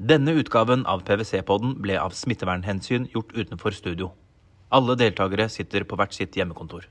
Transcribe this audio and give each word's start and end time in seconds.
Denne 0.00 0.32
utgaven 0.32 0.86
av 0.88 1.02
PwC-podden 1.04 1.74
ble 1.84 1.98
av 2.00 2.14
smittevernhensyn 2.16 3.10
gjort 3.12 3.34
utenfor 3.36 3.74
studio. 3.76 4.06
Alle 4.72 4.94
deltakere 4.96 5.44
sitter 5.52 5.84
på 5.84 5.98
hvert 6.00 6.16
sitt 6.16 6.38
hjemmekontor. 6.40 6.86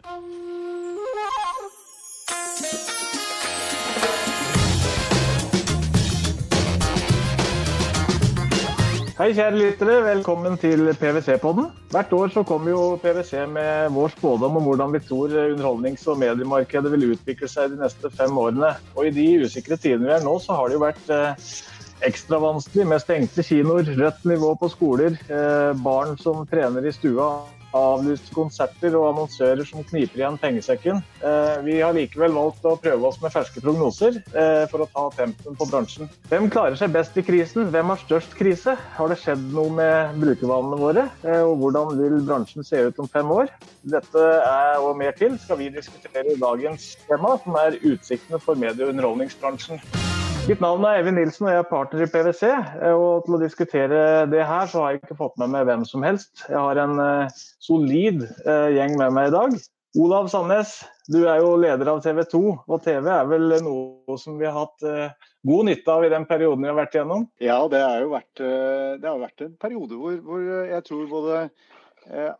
Hei, 9.18 9.32
kjære 9.34 9.58
lyttere. 9.58 9.96
Velkommen 10.06 10.62
til 10.62 10.92
PwC-podden. 11.02 11.72
Hvert 11.90 12.14
år 12.14 12.30
så 12.38 12.46
kommer 12.46 12.76
jo 12.76 12.84
PwC 13.02 13.42
med 13.50 13.90
vår 13.98 14.14
spådom 14.20 14.62
om 14.62 14.70
hvordan 14.70 14.94
vi 14.94 15.02
tror 15.10 15.34
underholdnings- 15.48 16.06
og 16.06 16.22
mediemarkedet 16.22 16.94
vil 16.94 17.10
utvikle 17.16 17.50
seg 17.50 17.74
de 17.74 17.82
neste 17.82 18.14
fem 18.14 18.38
årene. 18.38 18.76
Og 18.94 19.10
i 19.10 19.16
de 19.18 19.28
usikre 19.50 19.82
tidene 19.82 20.12
vi 20.12 20.16
er 20.20 20.24
nå, 20.30 20.38
så 20.46 20.62
har 20.62 20.70
det 20.70 20.78
jo 20.78 20.86
vært 20.86 21.12
eh, 21.18 21.52
ekstra 22.06 22.40
vanskelig 22.40 22.88
med 22.88 23.02
stengte 23.04 23.44
kinoer, 23.44 23.88
rødt 24.00 24.26
nivå 24.28 24.56
på 24.60 24.70
skoler, 24.72 25.18
eh, 25.30 25.72
barn 25.84 26.18
som 26.18 26.46
trener 26.48 26.86
i 26.86 26.94
stua 26.96 27.30
avlyste 27.76 28.34
konserter 28.34 28.96
og 28.98 29.12
annonsører 29.12 29.68
som 29.68 29.84
kniper 29.86 30.22
igjen 30.22 30.38
pengesekken. 30.42 31.02
Eh, 31.22 31.58
vi 31.66 31.76
har 31.82 31.94
likevel 31.94 32.34
valgt 32.34 32.66
å 32.66 32.76
prøve 32.82 33.10
oss 33.10 33.20
med 33.22 33.34
ferske 33.34 33.62
prognoser 33.62 34.18
eh, 34.34 34.66
for 34.72 34.84
å 34.86 34.90
ta 34.90 35.06
tempen 35.20 35.58
på 35.60 35.68
bransjen. 35.70 36.10
Hvem 36.32 36.50
klarer 36.54 36.80
seg 36.80 36.94
best 36.96 37.18
i 37.20 37.26
krisen? 37.26 37.70
Hvem 37.74 37.94
har 37.94 38.02
størst 38.02 38.36
krise? 38.40 38.76
Har 38.98 39.14
det 39.14 39.20
skjedd 39.22 39.46
noe 39.54 39.70
med 39.76 40.18
brukervanene 40.22 40.82
våre? 40.82 41.08
Og 41.46 41.56
hvordan 41.62 41.94
vil 42.00 42.20
bransjen 42.26 42.66
se 42.66 42.82
ut 42.90 43.02
om 43.02 43.10
fem 43.12 43.30
år? 43.34 43.52
Dette 43.86 44.26
er 44.40 44.82
og 44.82 44.98
mer 45.00 45.14
til 45.18 45.38
skal 45.42 45.62
vi 45.62 45.70
diskutere 45.74 46.34
i 46.34 46.40
dagens 46.40 46.96
tema, 47.06 47.38
som 47.44 47.60
er 47.62 47.80
utsiktene 47.84 48.42
for 48.42 48.60
medie- 48.60 48.88
og 48.88 48.96
underholdningsbransjen. 48.96 49.84
Mitt 50.50 50.64
navn 50.66 50.82
er 50.82 50.98
Eivind 50.98 51.20
Nilsen 51.20 51.46
og 51.46 51.52
jeg 51.52 51.62
er 51.62 51.66
partner 51.70 52.02
i 52.02 52.06
PwC. 52.10 52.48
Og 52.98 53.26
til 53.28 53.36
å 53.36 53.40
diskutere 53.44 54.00
det 54.32 54.42
her, 54.42 54.66
så 54.72 54.82
har 54.82 54.96
jeg 54.96 55.04
ikke 55.04 55.18
fått 55.20 55.36
med 55.38 55.52
meg 55.54 55.68
hvem 55.70 55.84
som 55.86 56.02
helst. 56.02 56.42
Jeg 56.48 56.58
har 56.58 56.80
en 56.82 56.96
uh, 56.98 57.36
solid 57.62 58.24
uh, 58.48 58.66
gjeng 58.74 58.96
med 58.98 59.14
meg 59.14 59.30
i 59.30 59.36
dag. 59.36 59.54
Olav 60.02 60.32
Sandnes, 60.34 60.72
du 61.06 61.20
er 61.20 61.44
jo 61.44 61.54
leder 61.62 61.92
av 61.94 62.02
TV 62.02 62.24
2, 62.32 62.42
og 62.66 62.82
TV 62.82 63.12
er 63.14 63.30
vel 63.30 63.60
noe 63.62 64.18
som 64.18 64.42
vi 64.42 64.48
har 64.50 64.58
hatt 64.58 64.86
god 65.46 65.70
nytte 65.70 65.94
av 65.94 66.06
i 66.06 66.12
den 66.14 66.26
perioden 66.30 66.66
vi 66.66 66.70
har 66.70 66.78
vært 66.78 66.98
igjennom? 66.98 67.30
Ja, 67.42 67.60
det 67.70 67.82
jo 68.02 68.12
vært, 68.14 68.34
det 68.38 69.10
har 69.10 69.22
vært 69.22 69.46
en 69.46 69.56
periode 69.62 69.98
hvor, 69.98 70.18
hvor 70.26 70.46
jeg 70.70 70.86
tror 70.86 71.10
både 71.10 71.40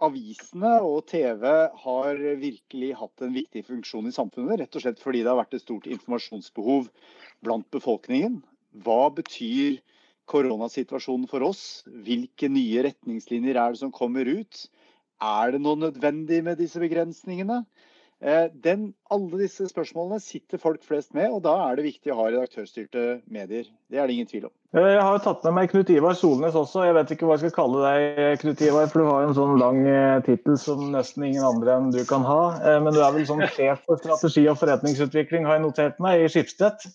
avisene 0.06 0.76
og 0.86 1.08
TV 1.10 1.46
har 1.84 2.22
virkelig 2.42 2.92
hatt 3.02 3.26
en 3.26 3.34
viktig 3.34 3.66
funksjon 3.66 4.10
i 4.10 4.14
samfunnet. 4.14 4.62
Rett 4.62 4.78
og 4.78 4.86
slett 4.86 5.02
fordi 5.02 5.26
det 5.26 5.34
har 5.34 5.42
vært 5.42 5.58
et 5.58 5.66
stort 5.66 5.90
informasjonsbehov 5.90 6.86
blant 7.46 7.68
befolkningen. 7.74 8.40
Hva 8.86 9.10
betyr 9.16 9.80
koronasituasjonen 10.30 11.28
for 11.30 11.46
oss? 11.48 11.84
Hvilke 11.88 12.50
nye 12.52 12.86
retningslinjer 12.90 13.58
er 13.58 13.74
det 13.74 13.82
som 13.82 13.94
kommer 13.96 14.30
ut? 14.30 14.68
Er 15.20 15.56
det 15.56 15.62
noe 15.64 15.80
nødvendig 15.80 16.44
med 16.46 16.60
disse 16.62 16.80
begrensningene? 16.82 17.64
Eh, 18.20 18.48
den, 18.52 18.90
alle 19.12 19.42
disse 19.42 19.68
spørsmålene 19.72 20.20
sitter 20.24 20.60
folk 20.60 20.84
flest 20.84 21.14
med, 21.16 21.32
og 21.32 21.44
da 21.48 21.56
er 21.70 21.80
det 21.80 21.88
viktig 21.88 22.12
å 22.12 22.20
ha 22.20 22.30
redaktørstyrte 22.30 23.22
medier. 23.32 23.68
Det 23.88 24.00
er 24.00 24.08
det 24.08 24.18
ingen 24.18 24.32
tvil 24.32 24.50
om. 24.50 24.56
Eh, 24.78 24.86
jeg 24.86 25.02
har 25.02 25.16
jo 25.16 25.22
tatt 25.26 25.46
med 25.48 25.56
meg 25.58 25.72
Knut 25.72 25.90
Ivar 25.90 26.14
Solnes 26.18 26.58
også. 26.58 26.84
Jeg 26.86 26.96
vet 27.00 27.14
ikke 27.16 27.26
hva 27.26 27.38
jeg 27.38 27.48
skal 27.48 27.56
kalle 27.56 27.80
deg, 27.82 28.20
Knut 28.44 28.62
Ivar, 28.62 28.86
for 28.92 29.02
du 29.02 29.10
har 29.10 29.26
en 29.26 29.38
sånn 29.38 29.56
lang 29.62 29.82
eh, 29.90 30.20
tittel 30.28 30.60
som 30.62 30.84
nesten 30.94 31.26
ingen 31.26 31.48
andre 31.48 31.80
enn 31.80 31.90
du 31.96 32.04
kan 32.10 32.26
ha. 32.28 32.42
Men 32.84 32.94
du 32.94 33.02
er 33.02 33.16
vel 33.16 33.26
sånn 33.30 33.42
sjef 33.56 33.82
for 33.90 34.02
strategi 34.02 34.46
og 34.52 34.60
forretningsutvikling, 34.62 35.50
har 35.50 35.58
jeg 35.58 35.66
notert 35.66 36.04
meg, 36.04 36.22
i 36.22 36.30
Skipsted. 36.30 36.86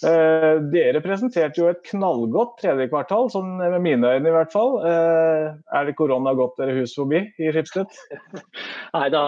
Eh, 0.00 0.54
dere 0.72 1.02
presenterte 1.04 1.60
jo 1.60 1.66
et 1.68 1.82
knallgodt 1.90 2.54
tredje 2.62 2.86
kvartal, 2.88 3.26
sånn 3.32 3.58
med 3.60 3.82
mine 3.84 4.12
øyne 4.14 4.30
i 4.30 4.32
hvert 4.32 4.52
fall. 4.54 4.78
Eh, 4.88 5.50
er 5.76 5.88
det 5.88 5.96
korona 5.98 6.32
gått 6.38 6.56
dere 6.60 6.78
hus 6.78 6.94
forbi 6.96 7.20
i 7.36 7.50
Schibsted? 7.52 7.98
Nei, 8.96 9.08
da 9.12 9.22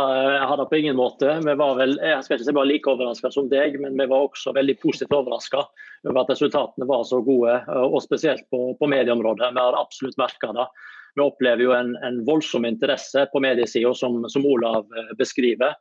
har 0.49 0.57
det 0.57 0.69
på 0.71 0.81
ingen 0.81 0.97
måte. 0.97 1.37
Vi 1.45 1.57
var 1.61 1.77
vel, 1.81 1.99
jeg 2.01 2.25
skal 2.25 2.39
ikke 2.39 2.49
si 2.49 2.57
bare 2.57 2.71
like 2.71 2.95
overraska 2.95 3.33
som 3.35 3.51
deg, 3.53 3.77
men 3.85 4.01
vi 4.01 4.09
var 4.09 4.31
også 4.31 4.57
veldig 4.57 4.79
positivt 4.81 5.19
overraska 5.19 5.67
over 6.09 6.23
at 6.25 6.33
resultatene 6.33 6.89
var 6.89 7.05
så 7.07 7.21
gode, 7.23 7.61
og 7.69 8.01
spesielt 8.03 8.49
på, 8.51 8.73
på 8.81 8.91
medieområdet. 8.91 9.53
Vi 9.53 9.63
har 9.63 9.79
absolutt 9.79 10.19
merka 10.19 10.55
det. 10.57 10.67
Vi 11.15 11.21
opplever 11.21 11.63
jo 11.67 11.75
en, 11.77 11.93
en 12.01 12.23
voldsom 12.25 12.65
interesse 12.65 13.27
på 13.33 13.41
mediesida, 13.45 13.93
som, 13.95 14.23
som 14.33 14.47
Olav 14.49 14.89
eh, 14.97 15.13
beskriver. 15.19 15.77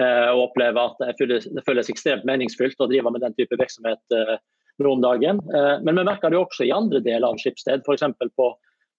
Eh, 0.00 0.28
og 0.32 0.48
opplever 0.48 0.88
at 0.88 1.00
det 1.02 1.14
føles, 1.18 1.46
det 1.52 1.64
føles, 1.66 1.90
ekstremt 1.92 2.24
meningsfylt 2.28 2.80
å 2.80 2.88
drive 2.88 3.12
med 3.12 3.20
den 3.24 3.34
type 3.36 3.58
virksomhet 3.60 4.16
eh, 4.16 4.38
nå 4.80 4.94
om 4.96 5.04
dagen. 5.04 5.42
Eh, 5.52 5.74
men 5.84 6.00
vi 6.00 6.06
merker 6.08 6.32
det 6.32 6.40
også 6.40 6.64
i 6.64 6.72
andre 6.72 7.02
deler 7.04 7.28
av 7.28 7.40
Skipsted, 7.42 7.84
f.eks. 7.84 8.06
På, 8.38 8.48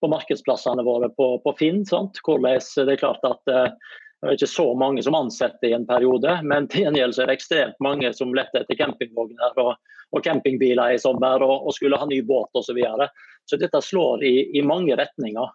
på 0.04 0.12
markedsplassene 0.12 0.86
våre 0.86 1.10
på, 1.18 1.34
på 1.42 1.56
Finn. 1.58 1.82
Sant? 1.90 2.22
Hvordan 2.22 2.62
det 2.62 2.98
er 2.98 3.02
klart 3.02 3.26
at 3.26 3.42
det 3.48 3.58
er 4.30 4.38
ikke 4.38 4.54
så 4.54 4.70
mange 4.80 5.02
som 5.04 5.18
ansetter 5.18 5.72
i 5.72 5.76
en 5.76 5.90
periode, 5.90 6.38
men 6.48 6.70
til 6.72 6.86
gjengjeld 6.86 7.18
er 7.20 7.32
det 7.32 7.40
ekstremt 7.40 7.82
mange 7.84 8.14
som 8.16 8.32
letter 8.38 8.64
etter 8.64 8.80
campingvogner 8.80 9.58
og, 9.66 9.74
og 10.14 10.24
campingbiler 10.26 10.94
i 10.94 11.02
sommer 11.02 11.44
og, 11.44 11.68
og 11.68 11.76
skulle 11.76 12.00
ha 12.00 12.08
ny 12.10 12.22
båt 12.26 12.52
osv. 12.54 12.70
Så, 12.70 12.78
videre. 12.78 13.10
så 13.50 13.60
dette 13.62 13.82
slår 13.84 14.24
i, 14.26 14.34
i 14.58 14.64
mange 14.66 14.96
retninger. 14.98 15.52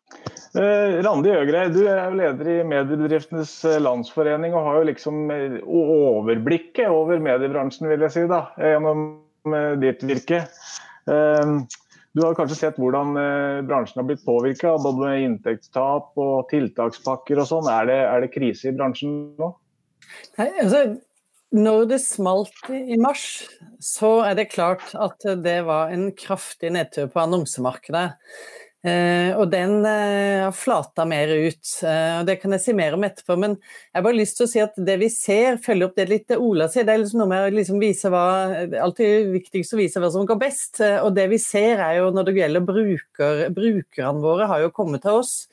Eh, 0.59 0.99
Randi 1.05 1.33
Øgrei, 1.35 1.67
du 1.75 1.83
er 1.87 2.05
jo 2.07 2.19
leder 2.19 2.53
i 2.53 2.59
Mediebedriftenes 2.67 3.53
eh, 3.69 3.81
Landsforening 3.83 4.55
og 4.57 4.69
har 4.69 4.79
jo 4.81 4.87
liksom 4.91 5.33
eh, 5.35 5.59
overblikket 5.65 6.89
over 6.91 7.21
mediebransjen, 7.23 7.91
vil 7.91 8.07
jeg 8.07 8.15
si, 8.15 8.25
da, 8.31 8.47
gjennom 8.59 9.11
ditt 9.81 10.03
virke. 10.05 10.43
Du 11.09 12.21
har 12.25 12.35
kanskje 12.37 12.57
sett 12.59 12.81
hvordan 12.81 13.15
bransjen 13.65 14.03
har 14.03 14.09
blitt 14.11 14.25
påvirka, 14.27 14.75
både 14.83 14.99
med 15.07 15.23
inntektstap 15.25 16.19
og 16.21 16.51
tiltakspakker 16.51 17.41
og 17.41 17.49
sånn. 17.49 17.71
Er, 17.73 17.89
er, 17.95 18.27
det 18.27 18.33
krise 18.35 18.69
i 18.69 18.75
bransjen 18.77 19.15
nå? 19.39 19.49
Nei, 20.37 20.51
altså, 20.61 20.83
når 21.54 21.86
det 21.94 22.00
smalt 22.04 22.69
i 22.75 22.98
mars, 23.00 23.48
så 23.81 24.19
er 24.28 24.36
det 24.36 24.50
klart 24.53 24.91
at 24.98 25.25
det 25.42 25.60
var 25.69 25.92
en 25.94 26.10
kraftig 26.16 26.72
nedtur 26.75 27.09
på 27.12 27.22
annonsemarkedet. 27.25 28.09
Eh, 28.86 29.32
og 29.34 29.48
den 29.50 29.81
har 29.82 30.44
har 30.48 30.54
flata 30.54 31.04
mer 31.09 31.28
ut. 31.28 31.66
Eh, 31.82 32.20
og 32.20 32.26
Det 32.26 32.36
kan 32.41 32.53
jeg 32.54 32.62
si 32.62 32.72
mer 32.72 32.94
om 32.94 33.04
etterpå. 33.04 33.36
Men 33.38 33.56
jeg 33.59 33.97
har 33.98 34.04
bare 34.06 34.20
lyst 34.20 34.36
til 34.38 34.47
å 34.47 34.50
si 34.53 34.60
at 34.62 34.76
det 34.76 34.98
vi 35.00 35.09
ser, 35.10 35.59
følger 35.59 35.88
opp 35.88 35.97
det 35.97 36.09
litt 36.09 36.36
Ola 36.36 36.69
sier. 36.69 36.86
Det 36.86 36.94
er 36.94 37.03
liksom 37.03 37.22
noe 37.22 37.32
med 37.32 37.48
å 37.48 37.56
liksom 37.56 37.82
vise 37.82 38.12
hva 38.12 38.22
alltid 38.84 39.32
viktigst 39.34 39.75
å 39.75 39.80
vise 39.80 40.00
hva 40.00 40.12
som 40.15 40.28
går 40.28 40.41
best. 40.41 40.80
og 41.03 41.15
det 41.16 41.28
vi 41.32 41.41
ser 41.42 41.82
er 41.82 41.98
jo 41.98 42.12
når 42.15 42.30
det 42.30 42.38
gjelder 42.38 42.69
bruker, 42.70 43.44
brukerne 43.50 44.22
våre, 44.22 44.47
har 44.47 44.62
jo 44.62 44.70
kommet 44.75 45.03
til 45.03 45.20
oss. 45.25 45.48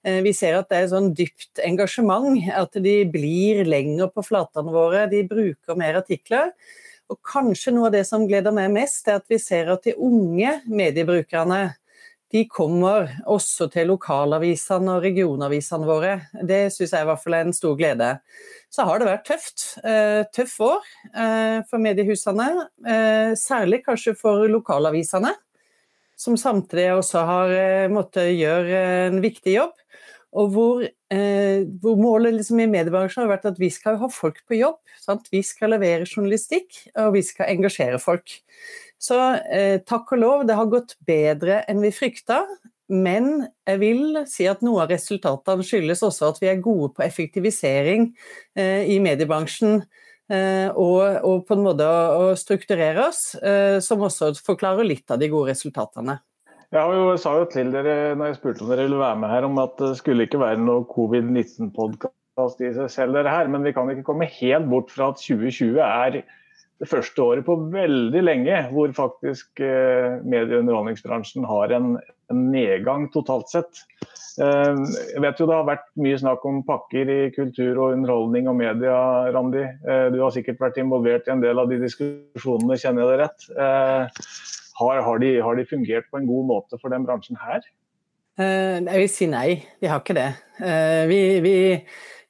Vi 0.00 0.32
ser 0.32 0.56
at 0.56 0.70
det 0.70 0.78
er 0.78 0.86
sånn 0.88 1.10
dypt 1.12 1.60
engasjement, 1.60 2.38
at 2.56 2.78
de 2.80 2.94
blir 3.12 3.66
lenger 3.68 4.08
på 4.14 4.24
flatene 4.24 4.72
våre. 4.72 5.02
De 5.10 5.20
bruker 5.28 5.76
mer 5.76 5.98
artikler. 6.00 6.54
Og 7.10 7.18
kanskje 7.26 7.74
noe 7.74 7.90
av 7.90 7.96
det 7.98 8.06
som 8.08 8.24
gleder 8.28 8.54
meg 8.54 8.70
mest, 8.72 9.04
er 9.08 9.18
at 9.18 9.28
vi 9.28 9.36
ser 9.42 9.68
at 9.74 9.84
de 9.84 9.96
unge 9.98 10.54
mediebrukerne 10.70 11.66
de 12.30 12.44
kommer 12.46 13.08
også 13.26 13.66
til 13.72 13.88
lokalavisene 13.90 14.92
og 14.94 15.02
regionavisene 15.02 15.86
våre. 15.88 16.12
Det 16.46 16.68
syns 16.70 16.94
jeg 16.94 17.02
i 17.02 17.08
hvert 17.08 17.22
fall 17.24 17.36
er 17.40 17.48
en 17.48 17.56
stor 17.56 17.74
glede. 17.78 18.10
Så 18.70 18.86
har 18.86 19.00
det 19.00 19.08
vært 19.08 19.26
tøft. 19.26 19.64
Eh, 19.82 20.22
tøff 20.30 20.54
år 20.62 20.84
eh, 21.10 21.58
for 21.66 21.82
mediehusene. 21.82 22.46
Eh, 22.86 23.32
særlig 23.34 23.82
kanskje 23.88 24.14
for 24.18 24.46
lokalavisene, 24.46 25.34
som 26.14 26.38
samtidig 26.38 26.92
også 27.00 27.26
har 27.26 27.54
måttet 27.90 28.30
gjøre 28.36 28.84
en 29.08 29.18
viktig 29.24 29.56
jobb. 29.56 29.74
Og 30.30 30.50
hvor, 30.54 30.82
hvor 31.82 31.96
målet 31.98 32.36
liksom 32.36 32.60
i 32.62 32.68
mediebransjen 32.70 33.24
har 33.24 33.32
vært 33.32 33.48
at 33.50 33.56
vi 33.58 33.66
skal 33.74 33.96
ha 33.98 34.06
folk 34.14 34.36
på 34.46 34.60
jobb. 34.60 34.78
Sant? 35.02 35.26
Vi 35.32 35.40
skal 35.42 35.74
levere 35.74 36.06
journalistikk, 36.06 36.84
og 36.94 37.16
vi 37.16 37.24
skal 37.26 37.50
engasjere 37.50 37.98
folk. 37.98 38.36
Så 39.00 39.16
eh, 39.48 39.80
takk 39.88 40.12
og 40.14 40.20
lov, 40.20 40.44
det 40.46 40.58
har 40.58 40.68
gått 40.70 40.98
bedre 41.08 41.62
enn 41.70 41.80
vi 41.82 41.92
frykta. 41.94 42.44
Men 42.90 43.46
jeg 43.68 43.78
vil 43.80 44.20
si 44.28 44.48
at 44.50 44.64
noe 44.66 44.82
av 44.84 44.90
resultatene 44.90 45.64
skyldes 45.64 46.02
også 46.06 46.32
at 46.32 46.40
vi 46.42 46.50
er 46.50 46.62
gode 46.62 46.90
på 46.96 47.04
effektivisering 47.06 48.10
eh, 48.58 48.90
i 48.90 48.98
mediebransjen. 49.02 49.84
Eh, 50.30 50.68
og, 50.78 51.00
og, 51.26 51.44
på 51.46 51.56
en 51.56 51.64
måte 51.64 51.86
å, 51.86 52.02
å 52.30 52.34
strukturere 52.38 53.08
oss, 53.08 53.32
eh, 53.42 53.78
som 53.82 54.02
også 54.06 54.34
forklarer 54.46 54.86
litt 54.86 55.10
av 55.10 55.22
de 55.22 55.30
gode 55.30 55.54
resultatene. 55.54 56.20
Jeg 56.70 56.94
jo, 56.94 57.14
sa 57.18 57.32
jo 57.34 57.46
til 57.50 57.72
dere 57.74 58.14
når 58.14 58.28
jeg 58.28 58.36
spurte 58.38 58.62
om 58.62 58.68
dere 58.70 58.84
ville 58.86 58.98
være 59.00 59.18
med 59.18 59.32
her, 59.32 59.46
om 59.48 59.56
at 59.58 59.72
det 59.80 59.96
skulle 59.98 60.28
ikke 60.28 60.38
være 60.38 60.60
noe 60.62 60.84
covid-19-podkast 60.92 62.62
i 62.62 62.70
seg 62.76 62.92
selv, 62.94 63.16
dere 63.18 63.32
her, 63.32 63.50
men 63.50 63.66
vi 63.66 63.72
kan 63.74 63.90
ikke 63.90 64.06
komme 64.06 64.28
helt 64.30 64.68
bort 64.70 64.94
fra 64.94 65.08
at 65.10 65.18
2020 65.18 65.80
er 65.82 66.20
det 66.80 66.88
første 66.88 67.24
året 67.24 67.44
på 67.44 67.56
veldig 67.74 68.22
lenge 68.22 68.60
hvor 68.70 68.94
faktisk 68.96 69.64
eh, 69.66 70.22
medie- 70.22 70.60
og 70.60 70.62
underholdningsbransjen 70.62 71.48
har 71.50 71.74
en, 71.74 71.90
en, 72.30 72.46
nedgang 72.54 73.10
totalt 73.12 73.50
sett. 73.50 73.82
Eh, 74.38 74.78
jeg 75.10 75.26
vet 75.26 75.42
jo 75.42 75.50
Det 75.50 75.58
har 75.58 75.68
vært 75.72 75.90
mye 75.98 76.22
snakk 76.22 76.46
om 76.48 76.62
pakker 76.70 77.10
i 77.10 77.18
kultur 77.34 77.74
og 77.74 77.98
underholdning 77.98 78.46
og 78.46 78.60
media, 78.62 79.02
Randi. 79.34 79.66
Eh, 79.66 80.06
du 80.14 80.22
har 80.22 80.38
sikkert 80.38 80.62
vært 80.62 80.78
involvert 80.78 81.26
i 81.26 81.34
en 81.34 81.42
del 81.42 81.58
av 81.58 81.68
de 81.68 81.82
diskusjonene, 81.82 82.78
kjenner 82.78 83.04
jeg 83.04 83.10
det 83.10 83.20
rett. 83.26 84.58
Eh, 84.80 84.86
har, 84.86 85.02
har, 85.06 85.20
de, 85.22 85.34
har, 85.44 85.58
de, 85.58 85.66
fungert 85.68 86.08
på 86.10 86.20
en 86.20 86.28
god 86.28 86.48
måte 86.48 86.80
for 86.80 86.92
den 86.92 87.04
bransjen 87.04 87.38
her? 87.40 87.60
Jeg 88.40 88.96
vil 88.96 89.10
si 89.12 89.26
nei, 89.28 89.60
de 89.82 89.88
har 89.90 90.00
ikke 90.00 90.14
det. 90.16 90.30
Vi, 91.10 91.18
vi 91.44 91.56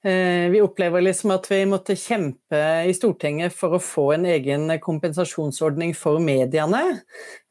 Eh, 0.02 0.50
vi 0.50 0.61
opplever 0.61 1.00
liksom 1.00 1.35
at 1.35 1.44
vi 1.50 1.58
måtte 1.69 1.93
kjempe 1.99 2.61
i 2.88 2.93
Stortinget 2.97 3.52
for 3.52 3.76
å 3.76 3.82
få 3.85 4.06
en 4.14 4.25
egen 4.32 4.70
kompensasjonsordning 4.81 5.93
for 5.93 6.23
mediene, 6.25 7.02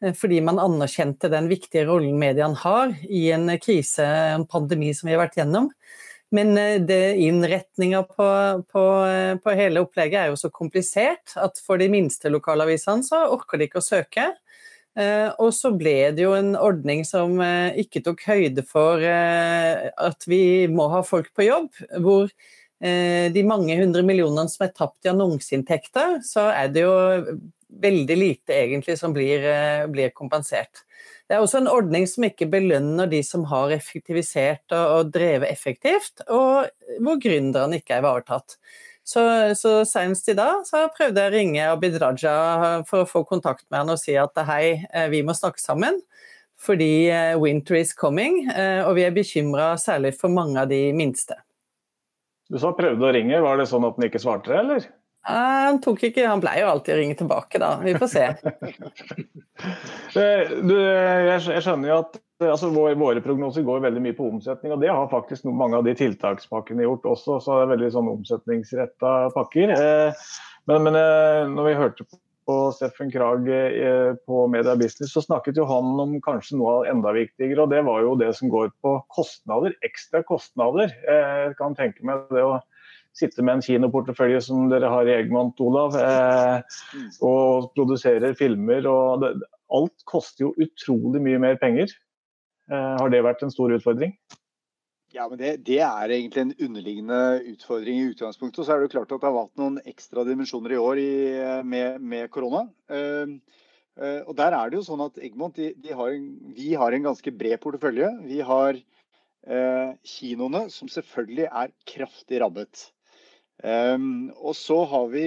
eh, 0.02 0.16
fordi 0.18 0.40
man 0.42 0.58
anerkjente 0.58 1.30
den 1.30 1.46
viktige 1.52 1.86
rollen 1.86 2.18
mediene 2.18 2.58
har 2.58 2.96
i 3.06 3.28
en 3.36 3.54
krise, 3.62 4.02
en 4.34 4.48
pandemi 4.50 4.96
som 4.98 5.08
vi 5.08 5.14
har 5.14 5.22
vært 5.28 5.38
gjennom. 5.38 5.70
Men 6.34 6.58
eh, 6.58 7.22
innretninga 7.22 8.02
på, 8.10 8.30
på, 8.66 8.86
på, 9.46 9.56
hele 9.62 9.86
opplegget 9.86 10.24
er 10.24 10.34
jo 10.34 10.42
så 10.42 10.50
komplisert 10.50 11.38
at 11.38 11.62
for 11.62 11.78
de 11.78 11.86
minste 11.90 12.34
lokalavisene 12.34 13.06
så 13.06 13.28
orker 13.30 13.62
de 13.62 13.70
ikke 13.70 13.84
å 13.84 13.90
søke. 13.92 14.26
Og 15.00 15.52
så 15.56 15.70
ble 15.78 16.10
det 16.12 16.24
jo 16.26 16.34
en 16.36 16.56
ordning 16.60 17.06
som 17.08 17.38
ikke 17.40 18.02
tok 18.04 18.24
høyde 18.28 18.64
for 18.68 19.00
at 19.00 20.26
vi 20.28 20.68
må 20.68 20.90
ha 20.92 21.04
folk 21.08 21.30
på 21.38 21.46
jobb. 21.46 21.70
Hvor 22.04 22.28
de 22.82 23.44
mange 23.48 23.78
hundre 23.80 24.04
millionene 24.04 24.52
som 24.52 24.66
er 24.66 24.74
tapt 24.76 25.08
i 25.08 25.12
annonseinntekter, 25.14 26.18
så 26.26 26.50
er 26.52 26.74
det 26.74 26.84
jo 26.84 26.98
veldig 27.70 28.18
lite 28.18 28.56
egentlig 28.56 28.98
som 29.00 29.14
blir, 29.14 29.44
blir, 29.94 30.12
kompensert. 30.16 30.84
Det 31.30 31.38
er 31.38 31.44
også 31.44 31.62
en 31.62 31.70
ordning 31.70 32.08
som 32.10 32.26
ikke 32.26 32.50
belønner 32.50 33.10
de 33.10 33.22
som 33.26 33.46
har 33.52 33.74
effektivisert 33.76 34.74
og, 34.74 34.86
og 34.96 35.12
drevet 35.14 35.52
effektivt, 35.52 36.24
og 36.28 36.70
hvor 36.98 37.20
gründerne 37.22 37.78
ikke 37.80 37.98
er 37.98 38.04
ivaretatt. 38.04 38.58
Så, 39.10 39.22
så 39.58 39.72
senest 39.90 40.28
i 40.30 40.36
dag 40.38 40.62
så 40.68 40.84
prøvde 40.94 41.24
jeg 41.24 41.32
å 41.32 41.34
ringe 41.34 41.70
Abid 41.72 41.96
Raja 41.98 42.34
for 42.86 43.02
å 43.02 43.10
få 43.10 43.24
kontakt 43.26 43.66
med 43.72 43.82
han 43.82 43.94
og 43.96 43.98
si 43.98 44.14
at 44.22 44.38
hei, 44.46 44.84
eh, 44.86 45.08
vi 45.10 45.24
må 45.26 45.34
snakke 45.34 45.62
sammen. 45.62 45.98
Fordi 46.60 47.08
eh, 47.10 47.34
winter 47.40 47.80
is 47.80 47.96
coming, 47.98 48.44
eh, 48.52 48.84
og 48.84 49.00
vi 49.00 49.08
er 49.08 49.16
bekymra 49.16 49.72
særlig 49.82 50.14
for 50.20 50.30
mange 50.30 50.62
av 50.62 50.70
de 50.70 50.92
minste. 50.94 51.40
Du 52.54 52.60
sa 52.62 52.70
prøvde 52.78 53.08
å 53.08 53.14
ringe, 53.16 53.42
var 53.42 53.58
det 53.58 53.66
sånn 53.72 53.88
at 53.88 53.98
han 53.98 54.06
ikke 54.10 54.22
svarte, 54.22 54.54
eller? 54.54 54.86
Han 55.28 55.82
tok 55.84 56.06
ikke, 56.08 56.24
han 56.30 56.42
pleier 56.42 56.64
jo 56.64 56.72
alltid 56.72 56.96
å 56.96 56.98
ringe 57.02 57.18
tilbake, 57.20 57.60
da. 57.62 57.74
Vi 57.84 57.94
får 58.00 58.10
se. 58.14 58.26
du, 60.70 60.76
jeg 60.80 61.62
skjønner 61.64 61.92
jo 61.92 62.00
at 62.06 62.20
altså 62.48 62.70
Våre 62.72 63.22
prognoser 63.24 63.66
går 63.68 63.84
veldig 63.84 64.04
mye 64.04 64.16
på 64.16 64.30
omsetning, 64.30 64.74
og 64.74 64.80
det 64.84 64.94
har 64.94 65.12
faktisk 65.12 65.48
mange 65.50 65.80
av 65.80 65.84
de 65.88 65.96
tiltakspakkene 66.00 66.86
gjort 66.86 67.10
også. 67.16 67.40
Så 67.44 67.58
det 67.58 67.66
er 67.66 67.74
veldig 67.76 67.92
sånn 67.98 68.14
omsetningsretta 68.14 69.14
pakker. 69.36 69.76
Eh, 69.76 70.26
men, 70.70 70.88
men, 70.88 70.96
eh, 70.96 71.44
når 71.52 71.68
vi 71.68 71.78
hørte 71.82 72.08
på 72.50 72.58
Steffen 72.74 73.12
Krag 73.14 73.50
eh, 73.52 74.16
på 74.26 74.46
Media 74.50 74.78
Business, 74.80 75.12
så 75.14 75.22
snakket 75.26 75.60
jo 75.60 75.68
han 75.70 76.00
om 76.02 76.16
kanskje 76.26 76.58
noe 76.62 76.80
enda 76.90 77.14
viktigere, 77.14 77.66
og 77.66 77.74
det 77.76 77.84
var 77.86 78.02
jo 78.08 78.16
det 78.20 78.32
som 78.40 78.52
går 78.54 78.72
på 78.82 78.96
kostnader. 79.14 79.76
Ekstra 79.86 80.24
kostnader. 80.26 80.96
Jeg 81.06 81.56
kan 81.60 81.78
tenke 81.78 82.08
meg 82.08 82.32
det 82.34 82.48
å 82.48 82.60
sitte 83.20 83.44
med 83.46 83.58
en 83.58 83.64
kinoportefølje 83.66 84.42
som 84.48 84.70
dere 84.72 84.90
har 84.92 85.08
i 85.08 85.16
Eggmont, 85.18 85.60
Olav, 85.62 85.96
og 87.26 87.72
produserer 87.76 88.36
filmer. 88.40 88.88
og 88.90 89.26
det, 89.26 89.34
Alt 89.70 90.06
koster 90.10 90.48
jo 90.48 90.54
utrolig 90.58 91.22
mye 91.22 91.42
mer 91.42 91.60
penger. 91.62 91.92
Eh, 92.70 92.96
har 93.02 93.10
det 93.14 93.24
vært 93.26 93.44
en 93.46 93.54
stor 93.54 93.74
utfordring? 93.76 94.14
Ja, 95.14 95.26
men 95.30 95.40
det, 95.42 95.56
det, 95.66 95.80
er 95.82 96.12
egentlig 96.14 96.44
en 96.44 96.58
underliggende 96.68 97.22
utfordring 97.54 97.98
i 97.98 98.10
utgangspunktet. 98.12 98.62
Så 98.66 98.74
er 98.74 98.82
det 98.82 98.90
jo 98.90 98.96
klart 99.00 99.14
at 99.16 99.24
det 99.24 99.30
har 99.30 99.38
vært 99.40 99.62
noen 99.62 99.80
ekstra 99.90 100.26
dimensjoner 100.28 100.76
i 100.76 100.82
år 100.82 101.02
i, 101.02 101.14
med, 101.66 101.98
med, 102.02 102.28
korona. 102.34 102.68
Uh, 102.94 103.34
uh, 103.98 104.22
og 104.30 104.36
der 104.38 104.54
er 104.54 104.70
det 104.70 104.78
jo 104.78 104.86
sånn 104.86 105.02
at 105.08 105.18
Egmont 105.26 105.58
de, 105.58 105.72
de 105.82 105.98
har 105.98 106.14
en, 106.14 106.30
vi 106.54 106.76
har 106.78 106.94
en 106.94 107.10
ganske 107.10 107.34
bred 107.42 107.58
portefølje. 107.64 108.12
Vi 108.30 108.38
har 108.46 108.78
uh, 108.78 109.98
kinoene, 110.14 110.68
som 110.70 110.94
selvfølgelig 110.94 111.50
er 111.50 111.74
kraftig 111.90 112.44
rammet. 112.46 112.92
Um, 113.60 114.30
og 114.40 114.56
så 114.56 114.78
har 114.88 115.10
vi 115.12 115.26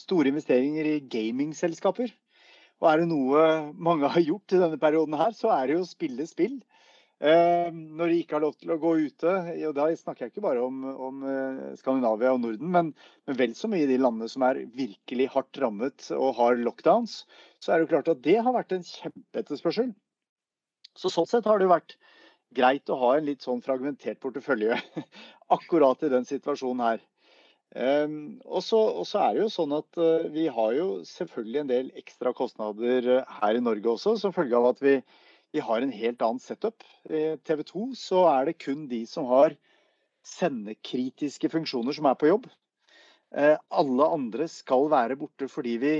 store 0.00 0.30
investeringer 0.32 0.88
i 0.88 1.00
gamingselskaper. 1.12 2.14
Og 2.80 2.88
er 2.90 3.02
det 3.02 3.10
noe 3.10 3.42
mange 3.72 4.08
har 4.12 4.24
gjort 4.24 4.54
i 4.56 4.60
denne 4.60 4.80
perioden 4.80 5.16
her, 5.16 5.36
så 5.36 5.52
er 5.54 5.68
det 5.68 5.76
jo 5.76 5.84
å 5.84 5.88
spille 5.88 6.26
spill. 6.28 6.56
Uh, 7.16 7.72
når 7.72 8.10
de 8.12 8.16
ikke 8.20 8.36
har 8.36 8.44
lov 8.44 8.56
til 8.60 8.74
å 8.74 8.78
gå 8.80 8.90
ute, 9.08 9.34
og 9.68 9.76
da 9.76 9.86
snakker 9.96 10.26
jeg 10.26 10.34
ikke 10.34 10.44
bare 10.44 10.60
om, 10.60 10.82
om 10.84 11.22
eh, 11.24 11.62
Skandinavia 11.80 12.34
og 12.36 12.42
Norden, 12.42 12.68
men, 12.74 12.90
men, 13.24 13.38
vel 13.38 13.54
så 13.56 13.70
mye 13.72 13.86
i 13.86 13.88
de 13.88 13.96
landene 14.02 14.28
som 14.28 14.44
er 14.44 14.66
virkelig 14.76 15.30
hardt 15.32 15.60
rammet 15.62 16.10
og 16.16 16.34
har 16.36 16.60
lockdowns, 16.60 17.22
så 17.56 17.72
er 17.72 17.80
det 17.80 17.86
jo 17.86 17.92
klart 17.94 18.10
at 18.12 18.20
det 18.26 18.36
har 18.36 18.56
vært 18.56 18.76
en 18.76 18.84
kjempeetterspørsel. 18.84 19.94
Så 20.96 21.12
sånn 21.12 21.28
sett 21.28 21.48
har 21.48 21.56
det 21.56 21.68
jo 21.68 21.72
vært 21.72 21.96
greit 22.56 22.90
å 22.90 22.98
ha 23.00 23.16
en 23.16 23.28
litt 23.28 23.44
sånn 23.44 23.62
fragmentert 23.64 24.20
portefølje 24.22 24.78
akkurat 25.56 26.02
i 26.06 26.12
den 26.12 26.26
situasjonen 26.28 26.84
her. 26.86 27.04
Um, 27.76 28.38
og 28.46 28.62
så 28.64 29.20
er 29.20 29.34
det 29.34 29.42
jo 29.42 29.52
sånn 29.52 29.74
at 29.76 29.98
uh, 30.00 30.28
vi 30.32 30.46
har 30.48 30.72
jo 30.76 30.86
selvfølgelig 31.04 31.60
en 31.60 31.70
del 31.70 31.88
ekstra 31.98 32.32
kostnader 32.36 33.08
uh, 33.18 33.38
her 33.42 33.58
i 33.58 33.64
Norge 33.64 33.90
også, 33.90 34.14
som 34.20 34.32
følge 34.32 34.56
av 34.56 34.70
at 34.70 34.80
vi, 34.84 34.94
vi 35.52 35.64
har 35.64 35.82
en 35.82 35.92
helt 35.92 36.22
annen 36.24 36.40
setup. 36.40 36.86
I 37.10 37.34
TV 37.44 37.64
2 37.68 37.88
så 37.98 38.22
er 38.30 38.48
det 38.48 38.60
kun 38.62 38.86
de 38.88 39.02
som 39.10 39.28
har 39.28 39.58
sendekritiske 40.26 41.50
funksjoner 41.52 41.98
som 41.98 42.08
er 42.08 42.16
på 42.18 42.30
jobb. 42.30 42.48
Uh, 43.34 43.58
alle 43.68 44.08
andre 44.14 44.48
skal 44.48 44.88
være 44.92 45.18
borte 45.20 45.50
fordi 45.50 45.76
vi 45.82 45.94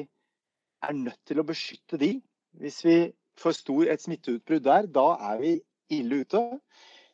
er 0.86 0.96
nødt 0.96 1.20
til 1.28 1.42
å 1.42 1.48
beskytte 1.50 2.00
de. 2.00 2.14
Hvis 2.56 2.80
vi 2.86 2.98
får 3.36 3.58
stor, 3.58 3.84
et 3.90 4.00
smitteutbrudd 4.00 4.64
der, 4.64 4.88
da 4.88 5.10
er 5.32 5.42
vi 5.42 5.56
ille 5.92 6.22
ute. 6.24 6.42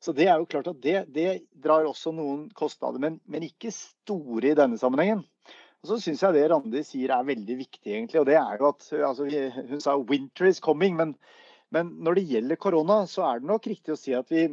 Så 0.02 0.14
det 0.16 0.26
er 0.26 0.40
jo 0.40 0.48
klart 0.50 0.70
at 0.70 0.80
det, 0.82 0.96
det 1.14 1.44
drar 1.62 1.86
også 1.86 2.10
noen 2.14 2.48
kostnader, 2.58 2.98
men, 3.02 3.20
men, 3.30 3.46
ikke 3.46 3.70
store 3.74 4.50
i 4.50 4.56
denne 4.58 4.78
sammenhengen. 4.80 5.22
Og 5.82 5.90
så 5.90 5.98
syns 6.02 6.22
jeg 6.22 6.34
det 6.36 6.48
Randi 6.50 6.82
sier 6.86 7.12
er 7.14 7.26
veldig 7.26 7.56
viktig, 7.58 7.86
egentlig. 7.90 8.20
Og 8.20 8.26
det 8.26 8.36
er 8.38 8.58
jo 8.58 8.68
at 8.70 8.86
altså, 9.10 9.26
Hun 9.70 9.82
sa 9.82 9.96
'winter 9.98 10.48
is 10.50 10.60
coming', 10.62 10.98
men, 10.98 11.14
men, 11.70 11.94
når 12.02 12.18
det 12.18 12.28
gjelder 12.30 12.56
korona, 12.56 13.06
så 13.06 13.26
er 13.28 13.40
det 13.40 13.50
nok 13.50 13.66
riktig 13.66 13.94
å 13.94 13.98
si 13.98 14.14
at 14.14 14.30
vi, 14.30 14.48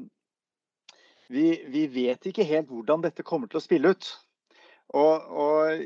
vi, 1.29 1.47
vi 1.69 1.85
vet 1.93 2.25
ikke 2.25 2.47
helt 2.49 2.69
hvordan 2.69 3.05
dette 3.05 3.25
kommer 3.25 3.49
til 3.49 3.61
å 3.61 3.65
spille 3.65 3.93
ut. 3.93 4.09
Og, 4.97 5.29
og 5.29 5.81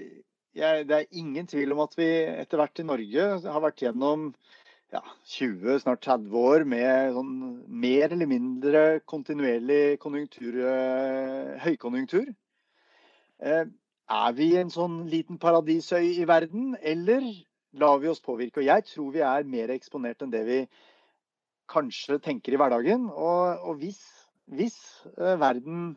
jeg, 0.55 0.87
det 0.87 0.97
er 0.97 1.19
ingen 1.19 1.47
tvil 1.47 1.71
om 1.75 1.83
at 1.83 1.95
vi 1.97 2.07
etter 2.29 2.59
hvert 2.59 2.79
i 2.79 2.87
Norge 2.87 3.29
har 3.43 3.63
vært 3.63 3.83
gjennom 3.83 4.31
ja, 4.93 5.01
20, 5.25 5.79
snart 5.81 6.03
30 6.05 6.35
år 6.37 6.65
med 6.69 7.15
sånn 7.15 7.31
mer 7.65 8.11
eller 8.13 8.29
mindre 8.29 8.81
kontinuerlig 9.09 9.97
konjunktur, 10.03 10.59
eh, 10.69 11.53
høykonjunktur. 11.63 12.27
Eh, 13.41 13.65
er 14.13 14.35
vi 14.37 14.49
en 14.59 14.69
sånn 14.69 15.03
liten 15.09 15.39
paradisøy 15.41 16.19
i 16.19 16.27
verden, 16.29 16.75
eller 16.81 17.25
lar 17.73 17.97
vi 18.03 18.11
oss 18.11 18.21
påvirke? 18.21 18.61
Og 18.61 18.69
jeg 18.69 18.85
tror 18.91 19.13
vi 19.15 19.23
er 19.25 19.49
mer 19.49 19.73
eksponert 19.73 20.21
enn 20.21 20.33
det 20.33 20.43
vi 20.45 20.59
kanskje 21.73 22.19
tenker 22.21 22.53
i 22.53 22.59
hverdagen. 22.61 23.09
Og, 23.09 23.65
og 23.65 23.81
hvis, 23.81 24.03
hvis 24.45 24.77
eh, 25.17 25.39
verden 25.41 25.95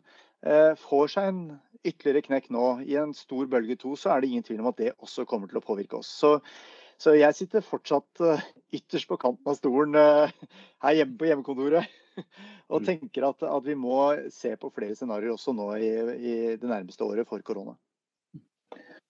får 0.77 1.07
seg 1.09 1.27
en 1.31 1.39
ytterligere 1.81 2.21
knekk 2.27 2.51
nå 2.53 2.65
i 2.85 2.93
en 3.01 3.13
stor 3.17 3.47
bølge 3.49 3.75
to, 3.81 3.95
så 3.97 4.11
er 4.13 4.21
det 4.21 4.29
ingen 4.29 4.45
tvil 4.45 4.61
om 4.61 4.69
at 4.69 4.77
det 4.77 4.91
også 5.01 5.25
kommer 5.25 5.49
til 5.49 5.57
å 5.57 5.65
påvirke 5.65 5.97
oss. 5.97 6.11
Så 6.13 6.35
så 7.01 7.13
jeg 7.17 7.35
sitter 7.37 7.65
fortsatt 7.65 8.21
uh, 8.25 8.43
ytterst 8.73 9.09
på 9.09 9.19
kanten 9.21 9.51
av 9.51 9.57
stolen 9.59 9.97
uh, 9.97 10.29
her 10.85 10.99
hjemme 10.99 11.17
på 11.19 11.29
hjemmekontoret. 11.29 11.89
og 12.71 12.81
mm. 12.81 12.87
tenker 12.87 13.27
at, 13.27 13.43
at, 13.45 13.65
vi 13.65 13.75
må 13.77 13.99
se 14.33 14.55
på 14.57 14.71
flere 14.73 14.97
scenarioer 14.97 15.35
også 15.35 15.53
nå 15.53 15.67
i, 15.77 15.91
i, 16.17 16.37
det 16.57 16.65
nærmeste 16.65 17.05
året 17.05 17.29
for 17.29 17.43
korona. 17.45 17.77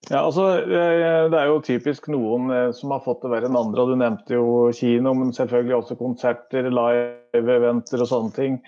Ja, 0.07 0.21
altså, 0.21 0.59
eh, 0.61 1.25
Det 1.31 1.39
er 1.39 1.47
jo 1.49 1.63
typisk 1.65 2.05
noen 2.11 2.51
som 2.75 2.91
har 2.93 3.01
fått 3.03 3.23
det 3.23 3.31
verre 3.31 3.49
enn 3.49 3.57
andre. 3.59 3.81
og 3.81 3.89
Du 3.89 3.99
nevnte 3.99 4.35
jo 4.37 4.51
kino, 4.75 5.15
men 5.17 5.33
selvfølgelig 5.35 5.79
også 5.79 5.97
konserter, 5.99 6.69
live-eventer 6.69 8.03
og 8.03 8.11
sånne 8.11 8.35
ting 8.35 8.59